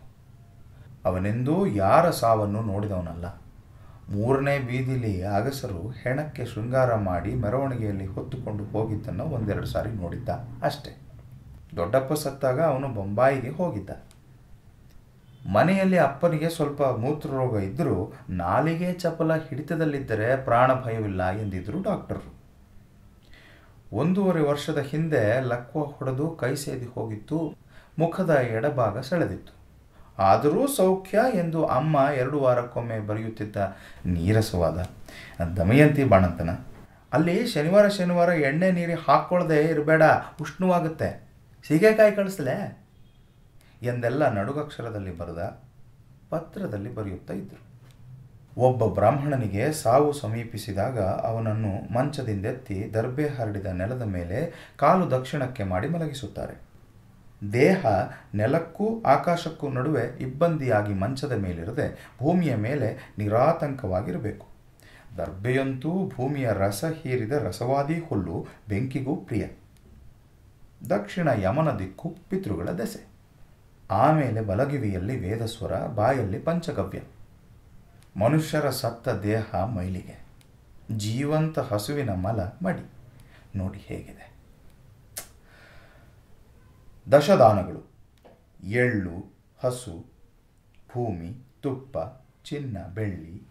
ಅವನೆಂದೂ 1.05 1.67
ಯಾರ 1.67 2.11
ಸಾವನ್ನು 2.11 2.63
ನೋಡಿದವನಲ್ಲ. 2.63 3.27
ಮೂರನೇ 4.11 4.59
ಬೀದಿಲಿ 4.59 5.23
ಅಗಸರು 5.23 5.89
ಹೆಣಕ್ಕೆ 5.89 6.45
ಶೃಂಗಾರ 6.45 6.95
ಮಾಡಿ 6.95 7.35
ಮೆರವಣಿಗೆಯಲ್ಲಿ 7.35 8.07
ಹೊತ್ತುಕೊಂಡು 8.07 8.65
ಹೋಗಿದ್ದನ್ನು 8.65 9.25
ಒಂದೆರಡು 9.25 9.67
ಸಾರಿ 9.67 9.91
ನೋಡಿದ್ದ 9.91 10.29
ಅಷ್ಟೆ. 10.63 10.99
ದೊಡ್ಡಪ್ಪ 11.77 12.13
ಸತ್ತಾಗ 12.13 12.61
ಅವನು 12.61 12.89
ಬೊಂಬಾಯಿಗೆ 12.89 13.51
ಹೋಗಿದ್ದ. 13.51 13.91
ಮನೆಯಲ್ಲಿ 15.49 15.99
ಅಪ್ಪನಿಗೆ 15.99 16.49
ಸ್ವಲ್ಪ 16.49 16.83
ಮೂತ್ರರೋಗ 16.83 17.61
ಇದ್ದರೂ 17.63 18.13
ನಾಲಿಗೆ 18.31 18.93
ಚಪಲ 18.93 19.35
ಹಿಡಿತದಲ್ಲಿದ್ದರೆ 19.35 20.45
ಪ್ರಾಣ 20.45 20.75
ಭಯವಿಲ್ಲ 20.75 21.31
ಎಂದಿದ್ದರು 21.31 21.83
ಡಾಕ್ಟರು. 21.83 22.39
ಒಂದೂವರೆ 23.93 24.41
ವರ್ಷದ 24.41 24.79
ಹಿಂದೆ 24.79 25.41
ಲಕ್ವ 25.41 25.83
ಹೊಡೆದು 25.83 26.31
ಕೈ 26.31 26.55
ಸೇದಿ 26.55 26.87
ಹೋಗಿತ್ತು, 26.87 27.55
ಮುಖದ 27.99 28.31
ಎಡಭಾಗ 28.31 29.01
ಸೆಳೆದಿತ್ತು. 29.01 29.53
ಆದರೂ 30.19 30.67
ಸೌಖ್ಯ 30.67 31.19
ಎಂದು 31.35 31.65
ಅಮ್ಮ 31.65 31.97
ಎರಡು 32.17 32.41
ವಾರಕ್ಕೊಮ್ಮೆ 32.41 32.99
ಬರೆಯುತ್ತಿದ್ದ 33.01 33.57
ನೀರಸವಾದ 34.07 34.79
ದಮಯಂತಿ 35.57 36.05
ಬಾಣಂತನ. 36.05 36.51
ಅಲ್ಲಿ 37.13 37.47
ಶನಿವಾರ 37.47 37.89
ಶನಿವಾರ 37.89 38.29
ಎಣ್ಣೆ 38.29 38.71
ನೀರಿ 38.71 38.93
ಹಾಕ್ಕೊಳ್ಳದೆ 38.93 39.63
ಇರಬೇಡ, 39.63 40.03
ಉಷ್ಣವಾಗುತ್ತೆ. 40.41 41.29
ಸೀಗೆಕಾಯಿ 41.69 42.13
ಕಳಿಸ್ಲೆ? 42.13 42.88
ಎಂದೆಲ್ಲ 43.83 44.29
ನಡುಗಕ್ಷರದಲ್ಲಿ 44.29 45.19
ಬರೆದ 45.19 45.63
ಪತ್ರದಲ್ಲಿ 46.31 46.95
ಬರೆಯುತ್ತಾ 46.95 47.35
ಇದ್ದರು 47.35 47.69
ಒಬ್ಬ 48.57 48.87
ಬ್ರಾಹ್ಮಣನಿಗೆ 48.87 49.73
ಸಾವು 49.73 50.13
ಸಮೀಪಿಸಿದಾಗ 50.13 51.01
ಅವನನ್ನು 51.01 51.93
ಮಂಚದಿಂದೆತ್ತಿ 51.93 52.95
ದರ್ಬೆ 52.95 53.29
ಹರಡಿದ 53.29 53.67
ನೆಲದ 53.67 54.03
ಮೇಲೆ 54.03 54.71
ಕಾಲು 54.77 55.11
ದಕ್ಷಿಣಕ್ಕೆ 55.11 55.63
ಮಾಡಿ 55.63 55.89
ಮಲಗಿಸುತ್ತಾರೆ. 55.89 56.69
ದೇಹ 57.53 57.87
ನೆಲಕ್ಕೂ 58.35 59.03
ಆಕಾಶಕ್ಕೂ 59.07 59.69
ನಡುವೆ 59.69 60.19
ಇಬ್ಬಂದಿಯಾಗಿ 60.21 60.95
ಮಂಚದ 60.95 61.33
ಮೇಲಿರದೆ 61.33 62.13
ಭೂಮಿಯ 62.19 62.55
ಮೇಲೆ 62.55 63.15
ನಿರಾತಂಕವಾಗಿರಬೇಕು. 63.19 64.47
ದರ್ಬೆಯಂತೂ 65.17 66.11
ಭೂಮಿಯ 66.17 66.51
ರಸ 66.53 66.85
ಹೀರಿದ 66.85 67.33
ರಸವಾದಿ 67.33 67.99
ಹುಲ್ಲು 67.99 68.47
ಬೆಂಕಿಗೂ 68.69 69.17
ಪ್ರಿಯ. 69.17 69.47
ದಕ್ಷಿಣ 70.91 71.29
ಯಮನ 71.29 71.79
ದಿಕ್ಕು 71.79 72.17
ಪಿತೃಗಳ 72.29 72.69
ದೆಸೆ. 72.69 73.18
ಆಮೇಲೆ 73.91 74.41
ಬಲಗಿವಿಯಲ್ಲಿ 74.41 75.21
ವೇದಸ್ವರ, 75.21 75.87
ಬಾಯಲ್ಲಿ 75.87 76.39
ಪಂಚಗವ್ಯ. 76.39 77.01
ಮನುಷ್ಯರ 78.17 78.71
ಸತ್ತ 78.71 79.09
ದೇಹ 79.09 79.55
ಮೈಲಿಗೆ. 79.65 80.27
ಜೀವಂತ 80.97 81.59
ಹಸುವಿನ 81.59 82.11
ಮಲ 82.11 82.41
ಮಡಿ. 82.41 82.91
ನೋಡಿ 83.57 83.79
ಹೇಗಿದೆ. 83.79 84.35
ದಶದಾನಗಳು. 87.13 87.89
ಎಳ್ಳು, 88.65 89.39
ಹಸು, 89.59 90.07
ಭೂಮಿ, 90.93 91.47
ತುಪ್ಪ, 91.63 91.99
ಚಿನ್ನ, 92.45 92.87
ಬೆಳ್ಳಿ, 92.95 93.49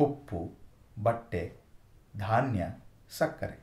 ಉಪ್ಪು, 0.00 0.52
ಬಟ್ಟೆ, 1.02 1.52
ಧಾನ್ಯ, 2.18 2.66
ಸಕ್ಕರೆ. 3.10 3.62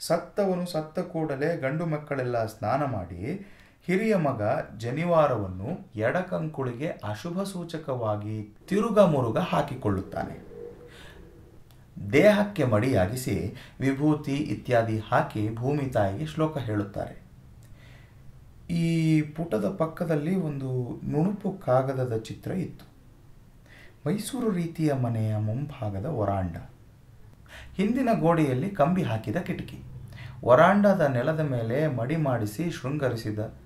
ಸತ್ತವನು 0.00 0.66
ಸತ್ತ 0.66 0.98
ಕೂಡಲೇ 0.98 1.56
ಗಂಡು 1.56 1.86
ಮಕ್ಕಳೆಲ್ಲ 1.86 2.46
ಸ್ನಾನ 2.46 2.84
ಮಾಡಿ 2.84 3.46
ಹಿರಿಯ 3.86 4.16
ಮಗ 4.16 4.42
ಜನಿವಾರವನ್ನು 4.78 5.90
ಎಡಕಂಕುಳಿಗೆ 5.96 6.86
ಅಶುಭ 6.86 7.42
ಸೂಚಕವಾಗಿ 7.42 8.56
ತಿರುಗ 8.68 8.98
ಮುರುಗ 8.98 9.38
ಹಾಕಿಕೊಳ್ಳುತ್ತಾನೆ. 9.38 10.36
ದೇಹಕ್ಕೆ 12.12 12.64
ಮಡಿಯಾಗಿಸಿ 12.64 13.54
ವಿಭೂತಿ 13.80 14.36
ಇತ್ಯಾದಿ 14.36 14.98
ಹಾಕಿ 14.98 15.54
ಭೂಮಿ 15.54 15.86
ತಾಯಿಗೆ 15.86 16.26
ಶ್ಲೋಕ 16.26 16.58
ಹೇಳುತ್ತಾರೆ. 16.58 17.22
ಈ 18.74 19.20
ಪುಟದ 19.22 19.68
ಪಕ್ಕದಲ್ಲಿ 19.68 20.36
ಒಂದು 20.36 21.00
ನುಣುಪು 21.10 21.52
ಕಾಗದದ 21.52 22.16
ಚಿತ್ರ 22.16 22.50
ಇತ್ತು. 22.50 22.86
ಮೈಸೂರು 24.06 24.50
ರೀತಿಯ 24.50 24.92
ಮನೆಯ 24.92 25.36
ಮುಂಭಾಗದ 25.36 26.06
ವರಾಂಡ. 26.06 26.56
ಹಿಂದಿನ 27.74 28.08
ಗೋಡೆಯಲ್ಲಿ 28.20 28.70
ಕಂಬಿ 28.70 29.02
ಹಾಕಿದ 29.02 29.36
ಕಿಟಕಿ. 29.36 29.78
ವರಾಂಡದ 30.44 31.00
ನೆಲದ 31.00 31.40
ಮೇಲೆ 31.40 31.86
ಮಡಿ 31.86 32.16
ಮಾಡಿಸಿ 32.16 32.70
ಶೃಂಗರಿಸಿದ 32.70 33.63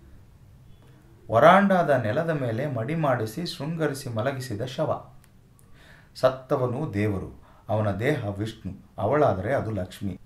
ವರಾಂಡಾದ 1.30 1.90
ನೆಲದ 1.90 2.30
ಮೇಲೆ 2.30 2.66
ಮಡಿ 2.66 2.94
ಮಾಡಿಸಿ 2.94 3.46
ಶೃಂಗರಿಸಿ 3.46 4.08
ಮಲಗಿಸಿದ 4.08 4.62
ಶವ. 4.62 5.10
ಸತ್ತವನು 6.14 6.94
ದೇವರು, 6.94 7.42
ಅವನ 7.68 7.90
ದೇಹ 7.90 8.28
ವಿಷ್ಣು, 8.28 8.72
ಅವಳಾದರೆ 8.98 9.54
ಅದು 9.54 9.70
ಲಕ್ಷ್ಮಿ. 9.70 10.20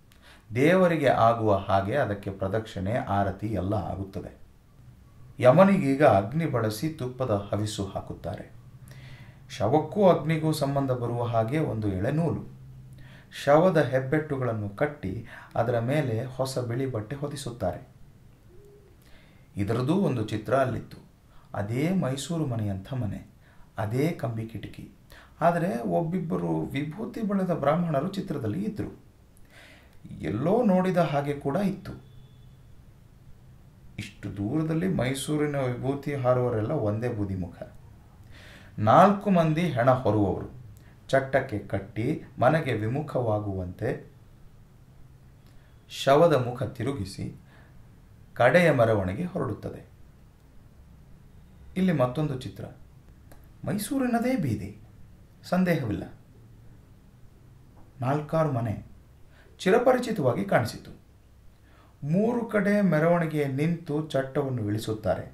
ದೇವರಿಗೆ 0.55 1.07
ಆಗುವ 1.07 1.55
ಹಾಗೆ 1.55 1.97
ಅದಕ್ಕೆ 1.97 2.31
ಪ್ರದಕ್ಷಿಣೆ, 2.31 2.95
ಆರತಿ 2.95 3.47
ಎಲ್ಲ 3.47 3.75
ಆಗುತ್ತದೆ. 3.75 4.41
ಯಮನಿಗೀಗ 5.41 6.05
ಅಗ್ನಿ 6.05 6.47
ಬಳಸಿ 6.47 6.89
ತುಪ್ಪದ 6.89 7.31
ಹವಿಸು 7.31 7.87
ಹಾಕುತ್ತಾರೆ. 7.87 8.53
ಶವಕ್ಕೂ 9.57 10.09
ಅಗ್ನಿಗೂ 10.09 10.53
ಸಂಬಂಧ 10.53 10.91
ಬರುವ 10.91 11.23
ಹಾಗೆ 11.23 11.59
ಒಂದು 11.59 11.89
ಎಳೆನೂಲು 11.89 12.53
ಶವದ 13.45 13.79
ಹೆಬ್ಬೆಟ್ಟುಗಳನ್ನು 13.79 14.69
ಕಟ್ಟಿ 14.69 15.27
ಅದರ 15.55 15.79
ಮೇಲೆ 15.79 16.25
ಹೊಸ 16.25 16.59
ಬಿಳಿ 16.59 16.87
ಬಟ್ಟೆ 16.87 17.17
ಹೊದಿಸುತ್ತಾರೆ. 17.17 17.92
ಇದರದೂ 19.57 19.95
ಒಂದು 19.95 20.25
ಚಿತ್ರ 20.25 20.55
ಅಲ್ಲಿತ್ತು. 20.55 20.99
ಅದೇ 21.55 21.91
ಮೈಸೂರು 21.95 22.47
ಮನೆಯಂಥ 22.47 22.95
ಮನೆ, 22.95 23.21
ಅದೇ 23.79 24.09
ಕಂಬಿ 24.11 24.47
ಕಿಟಕಿ. 24.47 24.89
ಆದರೆ 25.41 25.81
ಒಬ್ಬಿಬ್ಬರು 25.81 26.61
ವಿಭೂತಿ 26.61 27.23
ಬಳೆದ 27.23 27.51
ಬ್ರಾಹ್ಮಣರು 27.51 28.09
ಚಿತ್ರದಲ್ಲಿ 28.09 28.63
ಇದ್ದರು 28.65 28.93
ಎಲ್ಲೋ 30.21 30.63
ನೋಡಿದ 30.63 30.97
ಹಾಗೆ 30.97 31.35
ಕೂಡ 31.35 31.57
ಇತ್ತು. 31.57 31.93
ಇಷ್ಟು 33.99 34.37
ದೂರದಲ್ಲಿ 34.37 34.89
ಮೈಸೂರಿನ 34.89 35.57
ವಿಭೂತಿ 35.57 36.15
ಹಾರುವರೆಲ್ಲ 36.15 36.71
ಒಂದೇ 36.71 37.09
ಬೂದಿ 37.09 37.35
ಮುಖ 37.35 37.57
ನಾಲ್ಕು 38.79 39.31
ಮಂದಿ 39.31 39.61
ಹೆಣ 39.61 39.91
ಹೊರುವವರು, 39.91 40.49
ಚಟ್ಟಕ್ಕೆ 41.09 41.59
ಕಟ್ಟಿ 41.59 42.07
ಮನೆಗೆ 42.39 42.73
ವಿಮುಖವಾಗುವಂತೆ 42.73 43.91
ಶವದ 45.91 46.35
ಮುಖ 46.47 46.63
ತಿರುಗಿಸಿ 46.63 47.42
ಕಡೆಯ 48.35 48.71
ಮೆರವಣಿಗೆ 48.71 49.25
ಹೊರಡುತ್ತದೆ. 49.25 49.93
ಇಲ್ಲಿ 51.77 51.93
ಮತ್ತೊಂದು 51.93 52.39
ಚಿತ್ರ. 52.39 52.65
ಮೈಸೂರಿನದೇ 53.65 54.37
ಬೀದಿ. 54.37 54.79
ಸಂದೇಹವಿಲ್ಲ. 55.45 56.03
ನಾಲ್ಕಾರು 58.01 58.53
ಮನೆ 58.53 58.85
ಚಿರಪರಿಚಿತವಾಗಿ 59.59 60.45
ಕಾಣಿಸಿತು. 60.45 60.91
ಮೂರು 62.07 62.45
ಕಡೆ 62.45 62.81
ಮೆರವಣಿಗೆ 62.81 63.45
ನಿಂತು 63.45 64.09
ಚಟ್ಟವನ್ನು 64.09 64.67
ಇಳಿಸುತ್ತಾರೆ. 64.67 65.33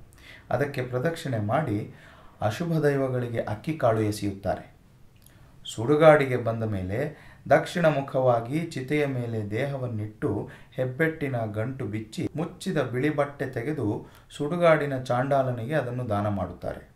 ಅದಕ್ಕೆ 0.51 0.83
ಪ್ರದಕ್ಷಿಣೆ 0.83 1.39
ಮಾಡಿ 1.39 1.95
ಅಶುಭ 2.41 2.73
ದೈವಗಳಿಗೆ 2.79 3.41
ಅಕ್ಕಿ 3.41 3.79
ಕಾಳು 3.79 4.01
ಎಸೆಯುತ್ತಾರೆ. 4.01 4.77
ಸುಡುಗಾಡಿಗೆ 5.67 6.37
ಬಂದ 6.37 6.63
ಮೇಲೆ 6.63 7.28
ದಕ್ಷಿಣ 7.49 7.87
ಮುಖವಾಗಿ 7.87 8.61
ಚಿತೆಯ 8.61 9.07
ಮೇಲೆ 9.07 9.51
ದೇಹವನ್ನಿಟ್ಟು 9.51 10.49
ಹೆಬ್ಬೆಟ್ಟಿನ 10.73 11.37
ಗಂಟು 11.53 11.87
ಬಿಚ್ಚಿ 11.87 12.29
ಮುಚ್ಚಿದ 12.37 12.79
ಬಿಳಿ 12.79 13.17
ಬಟ್ಟೆ 13.17 13.47
ತೆಗೆದು 13.47 14.07
ಸುಡುಗಾಡಿನ 14.31 15.03
ಚಾಂಡಾಲನಿಗೆ 15.03 15.75
ಅದನ್ನು 15.75 16.09
ದಾನ 16.09 16.29
ಮಾಡುತ್ತಾರೆ. 16.29 16.91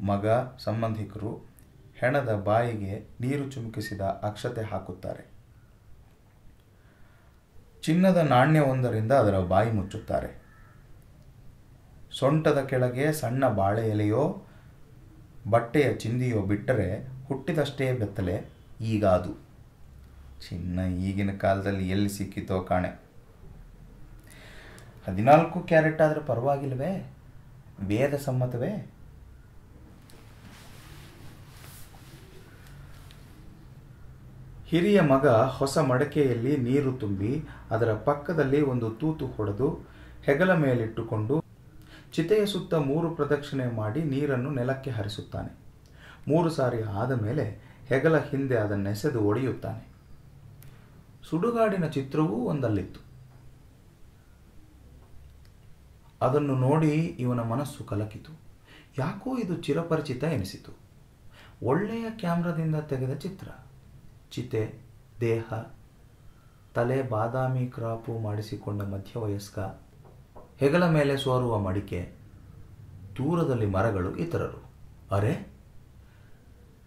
ಮಗ, 0.00 0.26
ಸಂಬಂಧಿಕರು 0.58 1.48
ಹೆಣದ 1.96 2.34
ಬಾಯಿಗೆ 2.34 3.08
ನೀರು 3.20 3.50
ಚುಮುಕಿಸಿದ 3.50 4.00
ಅಕ್ಷತೆ 4.00 4.62
ಹಾಕುತ್ತಾರೆ. 4.62 5.30
ಚಿನ್ನದ 7.82 8.16
ನಾಣ್ಯವೊಂದರಿಂದ 8.16 9.12
ಅದರ 9.12 9.38
ಬಾಯಿ 9.38 9.72
ಮುಚ್ಚುತ್ತಾರೆ. 9.72 10.42
ಸೊಂಟದ 12.18 12.60
ಕೆಳಗೆ 12.60 13.12
ಸಣ್ಣ 13.12 13.48
ಬಾಳೆ 13.48 13.88
ಎಲೆಯೋ 13.88 14.42
ಬಟ್ಟೆಯ 15.50 15.92
ಚಿಂದಿಯೋ 15.92 16.42
ಬಿಟ್ಟರೆ 16.42 17.08
ಹುಟ್ಟಿದಷ್ಟೇ 17.26 17.92
ಬೆತ್ತಲೆ 17.92 18.57
ಈಗ 18.80 19.06
ಅದು 19.06 19.32
ಚಿನ್ನ 20.48 20.80
ಈಗಿನ 20.80 21.36
ಕಾಲದಲ್ಲಿ 21.36 21.90
ಎಲ್ಲಿ 21.90 22.08
ಸಿಕ್ಕಿತೋ 22.08 22.60
ಕಾಣೆ. 22.60 23.00
ಹದಿನಾಲ್ಕು 25.06 25.60
ಕ್ಯಾರೆಟ್ 25.60 26.00
ಆದರೆ 26.00 26.20
ಪರವಾಗಿಲ್ವೇ? 26.20 27.12
ವೇದ 27.80 28.14
ಸಮ್ಮತವೇ? 28.14 28.90
ಹಿರಿಯ 34.66 35.00
ಮಗ 35.00 35.26
ಹೊಸ 35.26 35.78
ಮಡಕೆಯಲ್ಲಿ 35.78 36.56
ನೀರು 36.56 36.92
ತುಂಬಿ 36.92 37.44
ಅದರ 37.70 37.94
ಪಕ್ಕದಲ್ಲಿ 37.94 38.60
ಒಂದು 38.60 38.90
ತೂತು 38.90 39.26
ಹೊಡೆದು 39.26 39.88
ಹೆಗಲ 40.22 40.54
ಮೇಲಿಟ್ಟುಕೊಂಡು 40.54 41.44
ಚಿತೆಯ 42.12 42.46
ಸುತ್ತ 42.46 42.74
ಮೂರು 42.74 43.10
ಪ್ರದಕ್ಷಿಣೆ 43.10 43.66
ಮಾಡಿ 43.66 44.02
ನೀರನ್ನು 44.02 44.50
ನೆಲಕ್ಕೆ 44.50 44.90
ಹರಿಸುತ್ತಾನೆ. 44.90 45.56
ಮೂರು 46.28 46.50
ಸಾರಿ 46.50 46.82
ಆದ 46.82 47.12
ಮೇಲೆ 47.12 47.67
ಹೆಗಲ 47.88 48.18
ಹಿಂದೆ 48.18 48.56
ಅದನ್ನೆಸೆದು 48.56 49.20
ಒಡೆಯುತ್ತಾನೆ. 49.20 49.88
ಸುಡುಗಾಡಿನ 51.30 51.86
ಚಿತ್ರವೂ 51.86 52.36
ಒಂದಲ್ಲಿತ್ತು. 52.36 53.00
ಅದನ್ನು 56.22 56.54
ನೋಡಿ 56.54 56.90
ಇವನ 56.94 57.40
ಮನಸ್ಸು 57.40 57.84
ಕಲಕಿತು. 57.84 58.32
ಯಾಕೋ 58.98 59.38
ಇದು 59.38 59.56
ಚಿರಪರಿಚಿತ 59.56 60.24
ಎನಿಸಿತು. 60.24 60.72
ಒಳ್ಳೆಯ 61.62 62.10
ಕ್ಯಾಮ್ರಾದಿಂದ 62.10 62.76
ತೆಗೆದ 62.76 63.14
ಚಿತ್ರ. 63.14 63.48
ಚಿತೆ, 64.30 64.78
ದೇಹ, 65.20 65.54
ತಲೆ, 66.74 67.02
ಬಾದಾಮಿ 67.02 67.66
ಕ್ರಾಪು 67.66 68.18
ಮಾಡಿಸಿಕೊಂಡ 68.18 68.82
ಮಧ್ಯವಯಸ್ಕ, 68.82 69.58
ಹೆಗಲ 70.56 70.88
ಮೇಲೆ 70.88 71.16
ಸೋರುವ 71.16 71.58
ಮಡಿಕೆ, 71.58 72.12
ದೂರದಲ್ಲಿ 73.16 73.66
ಮರಗಳು 73.66 74.16
ಇತರರು. 74.16 74.70
ಅರೆ! 75.14 75.57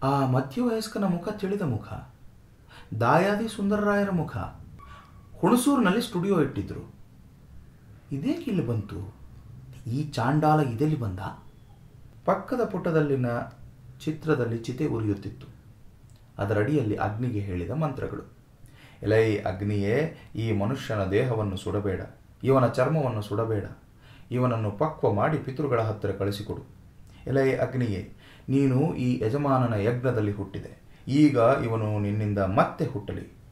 ಆ 0.02 0.26
ಮಧ್ಯವಯಸ್ಕನ 0.26 1.04
ಮುಖ 1.04 1.28
ತಿಳಿದ 1.28 1.62
ಮುಖ, 1.62 1.92
ದಾಯಾದಿ 3.00 3.48
ಸುಂದರರಾಯರ 3.48 4.10
ಮುಖ 4.10 4.36
ಹುಣಸೂರಿನಲ್ಲಿ 5.36 6.02
ಸ್ಟುಡಿಯೋ 6.02 6.40
ಇಟ್ಟಿದ್ರು. 6.40 6.94
ಇದೇಕೆ 8.12 8.50
ಇಲ್ಲಿ 8.50 8.66
ಬಂತು? 8.66 9.14
ಈ 9.86 10.10
ಚಾಂಡಾಲ 10.10 10.60
ಇದೆಲ್ಲಿ 10.60 10.98
ಬಂದ? 10.98 11.20
ಪಕ್ಕದ 12.24 12.64
ಪುಟದಲ್ಲಿನ 12.64 13.26
ಚಿತ್ರದಲ್ಲಿ 14.04 14.58
ಚಿತೆ 14.58 14.86
ಉರಿಯುತ್ತಿತ್ತು. 14.86 15.46
ಅದರಡಿಯಲ್ಲಿ 16.38 16.96
ಅಗ್ನಿಗೆ 16.96 17.40
ಹೇಳಿದ 17.40 17.70
ಮಂತ್ರಗಳು. 17.70 18.24
ಎಲೈ 19.02 19.36
ಅಗ್ನಿಯೇ, 19.36 20.16
ಈ 20.36 20.52
ಮನುಷ್ಯನ 20.52 21.04
ದೇಹವನ್ನು 21.04 21.56
ಸುಡಬೇಡ, 21.56 22.00
ಇವನ 22.42 22.66
ಚರ್ಮವನ್ನು 22.66 23.22
ಸುಡಬೇಡ, 23.22 23.64
ಇವನನ್ನು 24.30 24.70
ಪಕ್ವ 24.70 25.12
ಮಾಡಿ 25.12 25.38
ಪಿತೃಗಳ 25.38 25.80
ಹತ್ತಿರ 25.80 26.10
ಕಳಿಸಿಕೊಡು. 26.10 26.62
ಎಲೈ 27.26 27.54
ಅಗ್ನಿಯೇ 27.54 28.12
ನೀನು 28.48 28.94
ಈ 28.94 29.24
ಯಜಮಾನನ 29.24 29.74
ಯಜ್ಞದಲ್ಲಿ 29.74 30.32
ಹುಟ್ಟಿದೆ. 30.32 30.82
ಈಗ 31.08 31.38
ಇವನು 31.64 31.98
ನಿನ್ನಿಂದ 31.98 32.38
ಮತ್ತೆ 32.38 32.86
ಹುಟ್ಟಲಿ. 32.86 33.42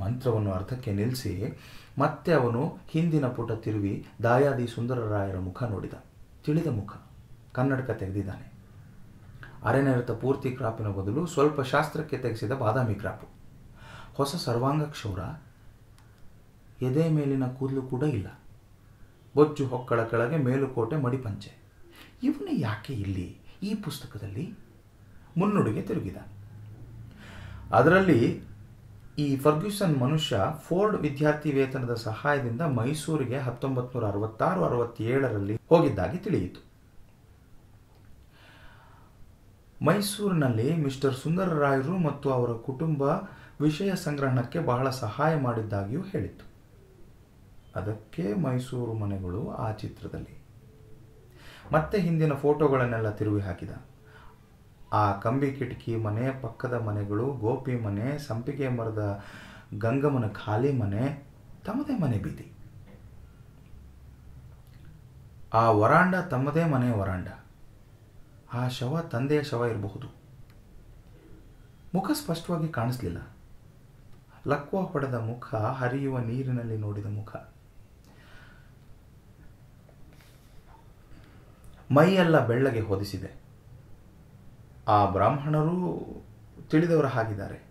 ಮಂತ್ರವನ್ನು 0.00 0.52
ಅರ್ಥಕ್ಕೆ 0.52 0.92
ನಿಲ್ಲಿಸಿ 0.92 1.58
ಮತ್ತೆ 1.98 2.32
ಅವನು 2.32 2.78
ಹಿಂದಿನ 2.88 3.26
ಪುಟ 3.26 3.52
ತಿರುವಿ 3.52 4.06
ದಾಯಾದಿ 4.22 4.66
ಸುಂದರರಾಯರ 4.66 5.38
ಮುಖ 5.38 5.62
ನೋಡಿದ. 5.62 5.92
ತಿಳಿದ 6.44 6.66
ಮುಖ. 6.66 6.92
ಕನ್ನಡಕ 7.52 7.90
ತೆಗೆದಿದ್ದಾನೆ. 7.90 8.52
ಅರೆನೆರೆತ 9.64 10.10
ಪೂರ್ತಿ 10.10 10.50
ಕ್ರಾಪಿನ 10.50 10.86
ಬದಲು 10.86 11.26
ಸ್ವಲ್ಪ 11.26 11.60
ಶಾಸ್ತ್ರಕ್ಕೆ 11.60 12.18
ತೆಗೆಸಿದ 12.18 12.52
ಬಾದಾಮಿ 12.52 12.94
ಕ್ರಾಪು. 12.94 13.26
ಹೊಸ 14.14 14.36
ಸರ್ವಾಂಗ 14.36 14.82
ಕ್ಷೌರ. 14.82 15.18
ಎದೆ 16.82 17.08
ಮೇಲಿನ 17.08 17.46
ಕೂದಲು 17.46 17.82
ಕೂಡ 17.82 18.02
ಇಲ್ಲ. 18.02 18.26
ಬೊಜ್ಜು 19.36 19.66
ಹೊಕ್ಕಳ 19.66 20.04
ಕೆಳಗೆ 20.04 20.36
ಮೇಲುಕೋಟೆ 20.36 20.96
ಮಡಿಪಂಚೆ. 20.96 21.52
ಇವನು 22.22 22.50
ಯಾಕೆ 22.50 22.92
ಇಲ್ಲಿ? 22.92 23.45
ಈ 23.62 23.74
ಪುಸ್ತಕದಲ್ಲಿ 23.74 24.54
ಮುನ್ನುಡಿಗೆ 25.36 25.82
ತಿರುಗಿದ. 25.82 26.16
ಅದರಲ್ಲಿ 27.72 28.42
ಈ 29.18 29.36
ಫರ್ಗ್ಯೂಸನ್ 29.36 30.00
ಮನುಷ್ಯ 30.00 30.40
ಫೋರ್ಡ್ 30.62 30.96
ವಿದ್ಯಾರ್ಥಿ 30.96 31.52
ವೇತನದ 31.52 31.94
ಸಹಾಯದಿಂದ 31.94 32.60
ಮೈಸೂರಿಗೆ 32.60 33.38
ಹತ್ತೊಂಬತ್ತು 33.38 34.00
ನೂರ 34.00 34.08
ಅರವತ್ತಾರು 34.08 34.64
ಅರವತ್ತೇಳರಲ್ಲಿ 34.64 35.60
ಹೋಗಿದ್ದಾಗಿ 35.68 36.18
ತಿಳಿಯಿತು. 36.18 36.66
ಮೈಸೂರಿನಲ್ಲಿ 39.84 40.76
ಮಿಸ್ಟರ್ 40.76 41.14
ಸುಂದರರಾಯರು 41.14 41.98
ಮತ್ತು 41.98 42.30
ಅವರ 42.30 42.52
ಕುಟುಂಬ 42.52 43.02
ವಿಷಯ 43.60 43.94
ಸಂಗ್ರಹಣಕ್ಕೆ 43.94 44.58
ಬಹಳ 44.58 44.90
ಸಹಾಯ 44.90 45.36
ಮಾಡಿದ್ದಾಗಿಯೂ 45.36 46.02
ಹೇಳಿತ್ತು. 46.02 46.46
ಅದಕ್ಕೆ 47.76 48.34
ಮೈಸೂರು 48.34 48.92
ಮನೆಗಳು 48.92 49.50
ಆ 49.50 49.72
ಚಿತ್ರದಲ್ಲಿ 49.72 50.45
ಮತ್ತೆ 51.72 52.00
ಹಿಂದಿನ 52.00 52.34
ಫೋಟೋಗಳನ್ನೆಲ್ಲ 52.34 53.10
ತಿರುವಿ 53.10 53.40
ಹಾಕಿದ. 53.40 53.70
ಆ 54.92 55.12
ಕಂಬಿ 55.12 55.52
ಕಿಟಕಿ 55.52 55.96
ಮನೆ, 55.96 56.40
ಪಕ್ಕದ 56.42 56.72
ಮನೆಗಳು, 56.72 57.32
ಗೋಪಿ 57.32 57.76
ಮನೆ, 57.76 58.18
ಸಂಪಿಗೆ 58.18 58.68
ಮರದ 58.68 59.22
ಗಂಗಮ್ಮನ 59.78 60.28
ಖಾಲಿ 60.28 60.72
ಮನೆ, 60.72 61.26
ತಮ್ಮದೇ 61.64 61.98
ಮನೆ 61.98 62.18
ಬೀದಿ. 62.18 62.52
ಆ 65.54 65.70
ವರಾಂಡ 65.70 66.14
ತಮ್ಮದೇ 66.14 66.64
ಮನೆ 66.64 66.90
ವರಾಂಡ. 66.90 67.28
ಆ 68.52 68.68
ಶವ 68.68 69.00
ತಂದೆಯ 69.00 69.42
ಶವ 69.42 69.64
ಇರಬಹುದು. 69.64 70.14
ಮುಖ 71.94 72.10
ಸ್ಪಷ್ಟವಾಗಿ 72.10 72.68
ಕಾಣಿಸ್ಲಿಲ್ಲ. 72.68 73.18
ಲಕ್ವ 74.46 74.80
ಹೊಡೆದ 74.80 75.14
ಮುಖ, 75.14 75.54
ಹರಿಯುವ 75.54 76.18
ನೀರಿನಲ್ಲಿ 76.18 76.76
ನೋಡಿದ 76.76 77.06
ಮುಖ. 77.06 77.36
ಮೈಯೆಲ್ಲ 81.94 82.46
ಬೆಳ್ಳಗೆ 82.46 82.80
ಹೊದಿಸಿದೆ. 82.80 83.46
ಆ 84.88 85.10
ಬ್ರಾಹ್ಮಣರು 85.10 86.06
ತಿಳಿದವರ 86.70 87.06
ಹಾಗಿದ್ದಾರೆ. 87.06 87.66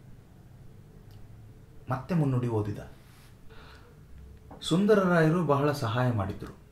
ಮತ್ತೆ 1.91 2.15
ಮುನ್ನುಡಿ 2.15 2.47
ಓದಿದ. 2.47 2.77
ಸುಂದರರಾಯರು 4.61 5.43
ಬಹಳ 5.43 5.71
ಸಹಾಯ 5.71 6.11
ಮಾಡಿದ್ರು. 6.11 6.65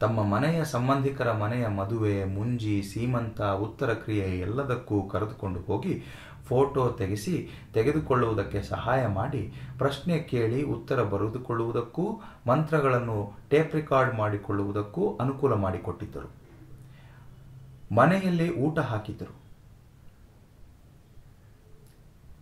ತಮ್ಮ 0.00 0.22
ಮನೆಯ 0.22 0.64
ಸಂಬಂಧಿಕರ 0.64 1.32
ಮನೆಯ 1.32 1.66
ಮದುವೆ, 1.66 2.24
ಮುಂಜಿ, 2.24 2.82
ಸೀಮಂತ, 2.82 3.42
ಉತ್ತರ 3.42 3.94
ಕ್ರಿಯೆ 3.94 4.40
ಎಲ್ಲದಕ್ಕೂ 4.40 5.08
ಕರೆದುಕೊಂಡು 5.08 5.60
ಹೋಗಿ 5.60 6.02
ಫೋಟೋ 6.46 6.90
ತೆಗೆಸಿ 6.90 7.48
ತೆಗೆದುಕೊಳ್ಳುವುದಕ್ಕೆ 7.74 8.62
ಸಹಾಯ 8.62 9.06
ಮಾಡಿ 9.06 9.52
ಪ್ರಶ್ನೆ 9.78 10.18
ಕೇಳಿ 10.18 10.62
ಉತ್ತರ 10.62 11.02
ಬರೆದುಕೊಳ್ಳುವುದಕ್ಕೂ, 11.02 12.20
ಮಂತ್ರಗಳನ್ನು 12.48 13.32
ಟೇಪ್ 13.50 13.74
ರೆಕಾರ್ಡ್ 13.74 14.14
ಮಾಡಿಕೊಳ್ಳುವುದಕ್ಕೂ 14.14 15.16
ಅನುಕೂಲ 15.20 15.54
ಮಾಡಿಕೊಟ್ಟಿದ್ದರು. 15.54 16.43
ಮನೆಯಲ್ಲಿ 17.92 18.56
ಊಟ 18.56 18.78
ಹಾಕಿದರು. 18.78 19.44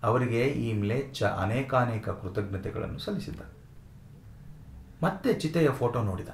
ಅವರಿಗೆ 0.02 0.46
ಈ 0.46 0.72
ಮ್ಲೇಚ್ಛ 0.72 1.22
ಅನೇಕಾನೇಕ 1.22 2.08
ಕೃತಜ್ಞತೆಗಳನ್ನು 2.08 2.98
ಸಲ್ಲಿಸಿದ್ದ. 2.98 3.40
ಮತ್ತೆ 5.02 5.34
ಚಿತೆಯ 5.34 5.70
ಫೋಟೋ 5.70 6.02
ನೋಡಿದ. 6.02 6.28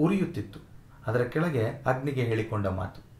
ಉರಿಯುತ್ತಿತ್ತು. 0.00 0.60
ಅದರ 1.06 1.22
ಕೆಳಗೆ 1.22 1.64
ಅಗ್ನಿಗೆ 1.66 2.22
ಹೇಳಿಕೊಂಡ 2.22 2.66
ಮಾತು. 2.66 3.14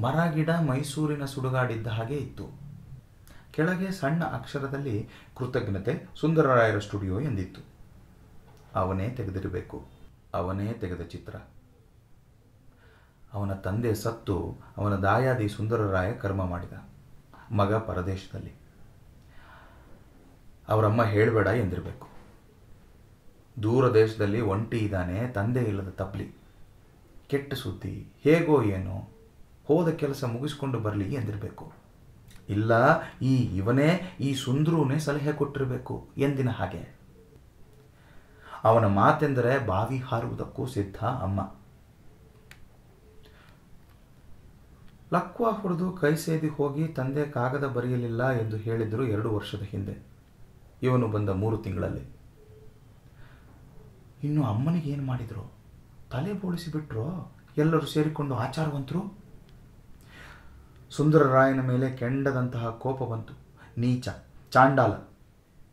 ಮರ, 0.00 0.30
ಗಿಡ, 0.30 0.50
ಮೈಸೂರಿನ 0.50 1.24
ಸುಡುಗಾಡಿದ್ದ 1.24 1.86
ಹಾಗೆ 1.86 2.16
ಇತ್ತು. 2.16 2.68
ಕೆಳಗೆ 3.50 3.90
ಸಣ್ಣ 3.90 4.24
ಅಕ್ಷರದಲ್ಲಿ 4.24 5.08
ಕೃತಜ್ಞತೆ 5.36 6.08
ಸುಂದರರಾಯರ 6.20 6.78
ಸ್ಟುಡಿಯೋ 6.78 7.20
ಎಂದಿತ್ತು. 7.20 7.60
ಅವನೇ 8.74 9.08
ತೆಗೆದಿರಬೇಕು. 9.08 9.86
ಅವನೇ 10.34 10.72
ತೆಗೆದ 10.72 11.00
ಚಿತ್ರ. 11.00 11.34
ಅವನ 13.32 13.52
ತಂದೆ 13.52 13.94
ಸತ್ತು 13.94 14.58
ಅವನ 14.76 14.94
ದಾಯಾದಿ 14.94 15.48
ಸುಂದರರಾಯ 15.48 16.12
ಕರ್ಮ 16.12 16.44
ಮಾಡಿದ 16.44 16.72
ಮಗ 17.52 17.74
ಪರದೇಶದಲ್ಲಿ. 17.74 18.52
ಅವರಮ್ಮ 20.68 21.04
ಹೇಳಬೇಡ 21.04 21.46
ಎಂದಿರಬೇಕು. 21.46 22.08
ದೂರ 23.62 23.94
ದೇಶದಲ್ಲಿ 23.94 24.40
ಒಂಟಿ 24.40 24.78
ಇದ್ದಾನೆ, 24.78 25.28
ತಂದೆ 25.28 25.62
ಇಲ್ಲದ 25.62 25.88
ತಪ್ಲಿ. 25.88 26.34
ಕೆಟ್ಟ 27.26 27.54
ಸುದ್ದಿ, 27.54 28.12
ಹೇಗೋ 28.24 28.62
ಏನೋ, 28.62 29.08
ಹೋದ 29.66 29.88
ಕೆಲಸ 29.88 30.24
ಮುಗಿಸ್ಕೊಂಡು 30.24 30.78
ಬರಲಿ 30.78 31.14
ಎಂದಿರಬೇಕು. 31.14 31.72
ಇಲ್ಲ, 32.48 33.02
ಈ 33.22 33.36
ಇವನೇ, 33.36 34.16
ಈ 34.20 34.34
ಸುಂದರೂನೇ 34.34 34.98
ಸಲಹೆ 34.98 35.32
ಕೊಟ್ಟಿರಬೇಕು 35.32 36.08
ಎಂದಿನ 36.16 36.50
ಹಾಗೆ. 36.50 36.98
ಅವನ 38.64 38.86
ಮಾತೆಂದರೆ 38.86 39.66
ಬಾವಿ 39.66 39.98
ಹಾರುವುದಕ್ಕೂ 39.98 40.66
ಸಿದ್ಧ 40.66 40.96
ಅಮ್ಮ. 40.96 41.57
ಲಕ್ವ 45.12 45.50
ಹೊಡೆದು 45.50 45.92
ಕೈ 45.92 46.14
ಸೇದಿ 46.14 46.48
ಹೋಗಿ 46.48 46.88
ತಂದೆ 46.88 47.26
ಕಾಗದ 47.26 47.66
ಬರೆಯಲಿಲ್ಲ 47.66 48.30
ಎಂದು 48.30 48.56
ಹೇಳಿದರು 48.56 49.04
ಎರಡು 49.04 49.34
ವರ್ಷದ 49.34 49.62
ಹಿಂದೆ. 49.62 49.98
ಇವನು 50.82 51.08
ಬಂದ 51.08 51.28
ಮೂರು 51.28 51.56
ತಿಂಗಳಲ್ಲಿ. 51.56 52.18
ಇನ್ನು 54.24 54.44
ಅಮ್ಮನಿಗೆ 54.44 54.90
ಏನು 54.90 55.02
ಮಾಡಿದರು? 55.02 55.52
ತಲೆ 56.10 56.32
ಬೋಳಿಸಿಬಿಟ್ರೋ 56.32 57.32
ಎಲ್ಲರೂ 57.56 57.86
ಸೇರಿಕೊಂಡು 57.86 58.34
ಆಚಾರವಂತರು? 58.34 59.18
ಸುಂದರರಾಯನ 60.90 61.60
ಮೇಲೆ 61.60 61.90
ಕೆಂಡದಂತಹ 61.90 62.68
ಕೋಪ 62.68 63.02
ಬಂತು. 63.02 63.34
ನೀಚ, 63.80 64.08
ಚಾಂಡಾಲ. 64.50 64.92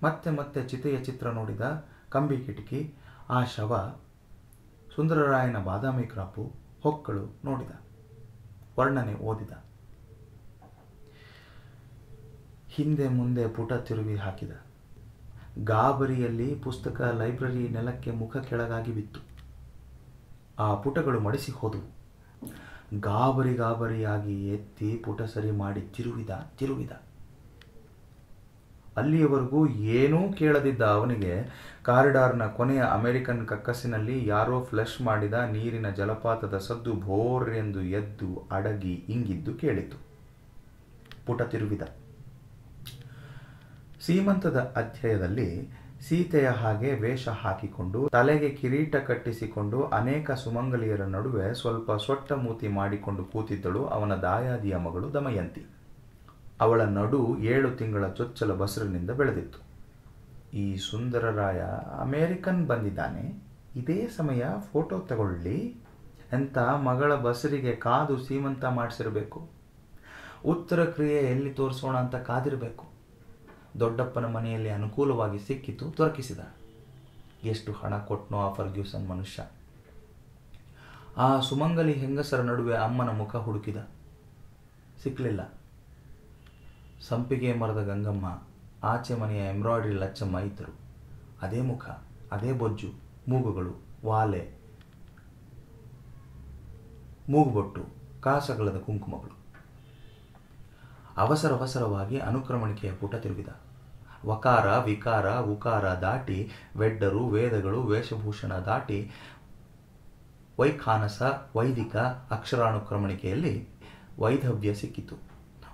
ಮತ್ತೆ 0.04 0.30
ಮತ್ತೆ 0.30 0.64
ಚಿತೆಯ 0.64 1.04
ಚಿತ್ರ 1.04 1.30
ನೋಡಿದ 1.30 1.86
ಕಂಬಿ 2.10 2.38
ಕಿಟಕಿ, 2.38 2.94
ಆ 3.30 3.44
ಶವ 3.44 4.00
ಸುಂದರರಾಯನ 4.96 5.58
ಬಾದಾಮಿ 5.58 6.04
ಕ್ರಾಪು, 6.04 6.52
ಹೊಕ್ಕಳು 6.84 7.36
ನೋಡಿದ. 7.46 7.85
ವರ್ಣನೆ 8.80 9.14
ಓದಿದ. 9.14 9.52
ಹಿಂದೆ 12.70 13.08
ಮುಂದೆ 13.08 13.48
ಪುಟ 13.48 13.74
ತಿರುವಿ 13.74 14.16
ಹಾಕಿದ. 14.16 14.52
ಗಾಬರಿಯಲ್ಲಿ 15.64 16.56
ಪುಸ್ತಕ 16.56 17.02
ಲೈಬ್ರರಿ 17.02 17.68
ನೆಲಕ್ಕೆ 17.70 18.12
ಮುಖ 18.12 18.38
ಕೆಳಗಾಗಿ 18.38 18.92
ಬಿತ್ತು. 18.92 19.20
ಆ 20.60 20.76
ಪುಟಗಳು 20.76 21.20
ಮಡಿಸಿ 21.20 21.52
ಹೋದವು. 21.52 21.96
ಗಾಬರಿ 23.00 23.54
ಗಾಬರಿಯಾಗಿ 23.54 24.50
ಎತ್ತಿ 24.50 25.02
ಪುಟ 25.06 25.22
ಸರಿ 25.22 25.52
ಮಾಡಿ 25.52 25.82
ತಿರುವಿದ 25.82 26.30
ತಿರುವಿದ. 26.58 26.92
ಅಲ್ಲಿಯವರೆಗೂ 28.98 29.68
ಏನೂ 29.68 30.34
ಕೇಳದಿದ್ದ 30.34 30.82
ಅವನಿಗೆ 30.82 31.34
ಕಾರಿಡಾರ್ನ 31.84 32.46
ಕೊನೆಯ 32.48 32.82
ಅಮೆರಿಕನ್ 32.82 33.48
ಕಕ್ಕಸಿನಲ್ಲಿ 33.48 34.28
ಯಾರೋ 34.28 34.64
ಫ್ಲಶ್ 34.64 35.02
ಮಾಡಿದ 35.02 35.34
ನೀರಿನ 35.34 35.90
ಜಲಪಾತದ 35.90 36.58
ಸದ್ದು 36.58 36.94
ಭೋರ್ 36.94 37.50
ಎಂದು 37.50 37.82
ಎದ್ದು 37.82 38.48
ಅಡಗಿ 38.52 38.94
ಇಂಗಿದ್ದು 39.10 39.54
ಕೇಳಿತು. 39.54 39.98
ಪುಟ 41.26 41.42
ತಿರುಗಿದ. 41.42 41.82
ಸೀಮಂತದ 44.02 44.58
ಅಧ್ಯಾಯದಲ್ಲಿ 44.58 45.70
ಸೀತೆಯ 46.08 46.48
ಹಾಗೆ 46.48 46.94
ವೇಷ 46.94 47.28
ಹಾಕಿಕೊಂಡು 47.28 48.10
ತಲೆಗೆ 48.12 48.50
ಕಿರೀಟ 48.50 48.96
ಕಟ್ಟಿಸಿಕೊಂಡು 48.96 49.84
ಅನೇಕ 49.84 50.32
ಸುಮಂಗಲಿಯರ 50.32 51.02
ನಡುವೆ 51.02 51.54
ಸ್ವಲ್ಪ 51.54 51.92
ಸೊಟ್ಟ 51.92 52.32
ಮೂತಿ 52.32 52.68
ಮಾಡಿಕೊಂಡು 52.68 53.24
ಕೂತಿದ್ದಳು 53.24 53.86
ಅವನ 53.86 54.16
ದಾಯಾದಿಯ 54.16 54.78
ಮಗಳು 54.78 55.14
ದಮಯಂತಿ. 55.14 55.75
ಅವಳ 56.62 56.82
ನಡು 56.82 57.38
ಏಳು 57.38 57.76
ತಿಂಗಳ 57.76 58.08
ಚೊಚ್ಚಲ 58.08 58.54
ಬಸರಿನಿಂದ 58.54 59.10
ಬೆಳೆದಿತ್ತು. 59.10 59.66
ಈ 60.58 60.76
ಸುಂದರರಾಯ 60.76 61.64
ಅಮೇರಿಕನ್ 62.00 62.68
ಬಂದಿದ್ದಾನೆ. 62.68 63.44
ಇದೇ 63.76 64.08
ಸಮಯ 64.18 64.44
ಫೋಟೋ 64.72 65.00
ತಗೊಳ್ಳಿ. 65.00 65.76
ಅಂತ 66.32 66.58
ಮಗಳ 66.58 67.16
ಬಸರಿಗೆ 67.16 67.76
ಕಾದು 67.76 68.18
ಸೀಮಂತ 68.18 68.66
ಮಾಡಿಸಿರಬೇಕು. 68.66 69.50
ಉತ್ತರ 70.46 70.86
ಕ್ರಿಯೆ 70.86 71.18
ಎಲ್ಲಿ 71.18 71.54
ತೋರಿಸೋಣ 71.54 71.98
ಅಂತ 71.98 72.16
ಕಾದಿರಬೇಕು. 72.16 72.86
ದೊಡ್ಡಪ್ಪನ 73.80 74.26
ಮನೆಯಲ್ಲಿ 74.26 74.70
ಅನುಕೂಲವಾಗಿ 74.70 75.40
ಸಿಕ್ಕಿತು, 75.40 75.98
ದೊರಕಿಸಿದ. 75.98 76.40
ಎಷ್ಟು 77.44 77.72
ಹಣ 77.72 77.98
ಕೊಟ್ನೋ 77.98 78.38
ಆ 78.40 78.54
ಫರ್ಗ್ಯೂಸನ್ 78.54 79.10
ಮನುಷ್ಯ. 79.10 79.44
ಆ 81.18 81.40
ಸುಮಂಗಲಿ 81.40 81.94
ಹೆಂಗಸರ 81.94 82.42
ನಡುವೆ 82.42 82.78
ಅಮ್ಮನ 82.78 83.10
ಮುಖ 83.10 83.36
ಹುಡುಕಿದ. 83.36 83.78
ಸಿಕ್ಕಲಿಲ್ಲ 85.04 85.54
ಸಂಪಿಗೆ 87.08 87.54
ಮರದ 87.54 87.82
ಗಂಗಮ್ಮ, 87.84 88.42
ಆಚೆ 88.84 89.16
ಮನೆಯ 89.16 89.50
ಎಂಬ್ರಾಯ್ಡ್ರಿ 89.50 89.94
ಲಚ್ಚಮ್ಮ 89.94 90.40
ಇದ್ದರು 90.40 90.80
ಅದೇ 91.42 91.62
ಮುಖ, 91.62 91.86
ಅದೇ 92.32 92.54
ಬೊಜ್ಜು, 92.54 92.90
ಮೂಗುಗಳು, 93.28 93.74
ವಾಲೆ, 94.06 94.56
ಮೂಗುಬೊಟ್ಟು 97.30 97.84
ಕಾಸಗಳದ 98.22 98.78
ಕುಂಕುಮಗಳು. 98.78 99.38
ಅವಸರವಸರವಾಗಿ 101.18 102.20
ಅನುಕ್ರಮಣಿಕೆಯ 102.20 102.92
ಪುಟ 102.92 103.16
ತಿರುಗಿದ. 103.16 103.48
ವಕಾರ, 104.26 104.78
ವಿಕಾರ, 104.78 105.40
ಉಕಾರ 105.40 105.94
ದಾಟಿ, 105.94 106.50
ವೆಡ್ಡರು, 106.78 107.28
ವೇದಗಳು, 107.28 107.84
ವೇಷಭೂಷಣ 107.84 108.54
ದಾಟಿ, 108.54 109.12
ವೈಖಾನಸ, 110.60 111.22
ವೈದಿಕ 111.56 111.96
ಅಕ್ಷರಾನುಕ್ರಮಣಿಕೆಯಲ್ಲಿ 112.30 113.68
ವೈಧವ್ಯ 114.20 114.74
ಸಿಕ್ಕಿತು. 114.74 115.25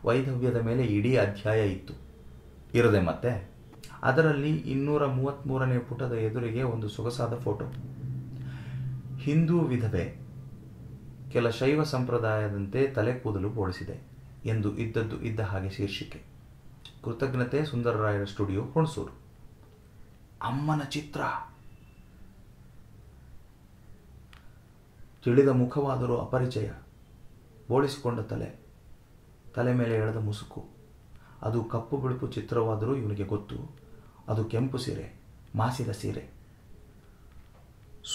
ವೈಧವ್ಯದ 0.06 0.56
ಮೇಲೆ 0.56 0.84
ಇಡೀ 0.84 1.16
ಅಧ್ಯಾಯ 1.16 1.70
ಇತ್ತು. 1.70 1.94
ಇರದೆ 2.74 3.02
ಮತ್ತೆ? 3.02 3.52
ಅದರಲ್ಲಿ 4.04 4.58
ಇನ್ನೂರ 4.58 5.06
ಮೂವತ್ತ್ಮೂರನೇ 5.06 5.78
ಪುಟದ 5.78 6.12
ಎದುರಿಗೆ 6.12 6.64
ಒಂದು 6.64 6.90
ಸೊಗಸಾದ 6.90 7.36
ಫೋಟೋ. 7.36 7.66
ಹಿಂದೂ 9.18 9.60
ವಿಧವೆ 9.60 10.22
ಕೆಲ 11.32 11.50
ಶೈವ 11.50 11.84
ಸಂಪ್ರದಾಯದಂತೆ 11.84 12.88
ತಲೆ 12.88 13.14
ಕೂದಲು 13.14 13.50
ಬೋಳಿಸಿದೆ 13.50 14.02
ಎಂದು 14.46 14.78
ಇದ್ದದ್ದು 14.78 15.22
ಇದ್ದ 15.22 15.40
ಹಾಗೆ 15.40 15.70
ಶೀರ್ಷಿಕೆ. 15.70 16.22
ಕೃತಜ್ಞತೆ 17.04 17.66
ಸುಂದರರಾಯರ 17.66 18.24
ಸ್ಟುಡಿಯೋ 18.24 18.64
ಹುಣಸೂರು. 18.64 19.12
ಅಮ್ಮನ 20.42 20.82
ಚಿತ್ರ. 20.90 21.22
ತಿಳಿದ 25.24 25.48
ಮುಖವಾದರೂ 25.48 26.18
ಅಪರಿಚಯ. 26.18 26.70
ಬೋಳಿಸಿಕೊಂಡ 27.70 28.20
ತಲೆ. 28.20 28.61
ತಲೆ 29.56 29.74
ಮೇಲೆ 29.74 29.96
ಎಳೆದ 29.96 30.18
ಮುಸುಕು. 30.18 30.66
ಅದು 31.42 31.64
ಕಪ್ಪು 31.64 31.98
ಬಿಳುಪು 31.98 32.28
ಚಿತ್ರವಾದರೂ 32.28 32.96
ಇವನಿಗೆ 32.96 33.24
ಗೊತ್ತು. 33.24 33.76
ಅದು 34.28 34.46
ಕೆಂಪು 34.46 34.78
ಸೀರೆ, 34.78 35.20
ಮಾಸಿದ 35.56 35.90
ಸೀರೆ. 35.90 36.42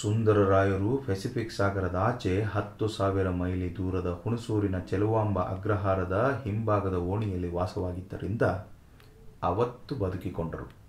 ಸುಂದರರಾಯರು 0.01 0.97
ಪೆಸಿಫಿಕ್ 0.97 1.51
ಸಾಗರದ 1.51 1.95
ಆಚೆ 1.95 2.41
ಹತ್ತು 2.41 2.87
ಸಾವಿರ 2.87 3.29
ಮೈಲಿ 3.29 3.77
ದೂರದ 3.77 4.21
ಹುಣಸೂರಿನ 4.23 4.79
ಚೆಲುವಾಂಬ 4.79 5.39
ಅಗ್ರಹಾರದ 5.39 6.41
ಹಿಂಭಾಗದ 6.43 6.93
ಓಣಿಯಲ್ಲಿ 6.93 7.51
ವಾಸವಾಗಿದ್ದರಿಂದ 7.51 8.41
ಅವತ್ತು 9.43 9.95
ಬದುಕಿಕೊಂಡರು. 9.95 10.86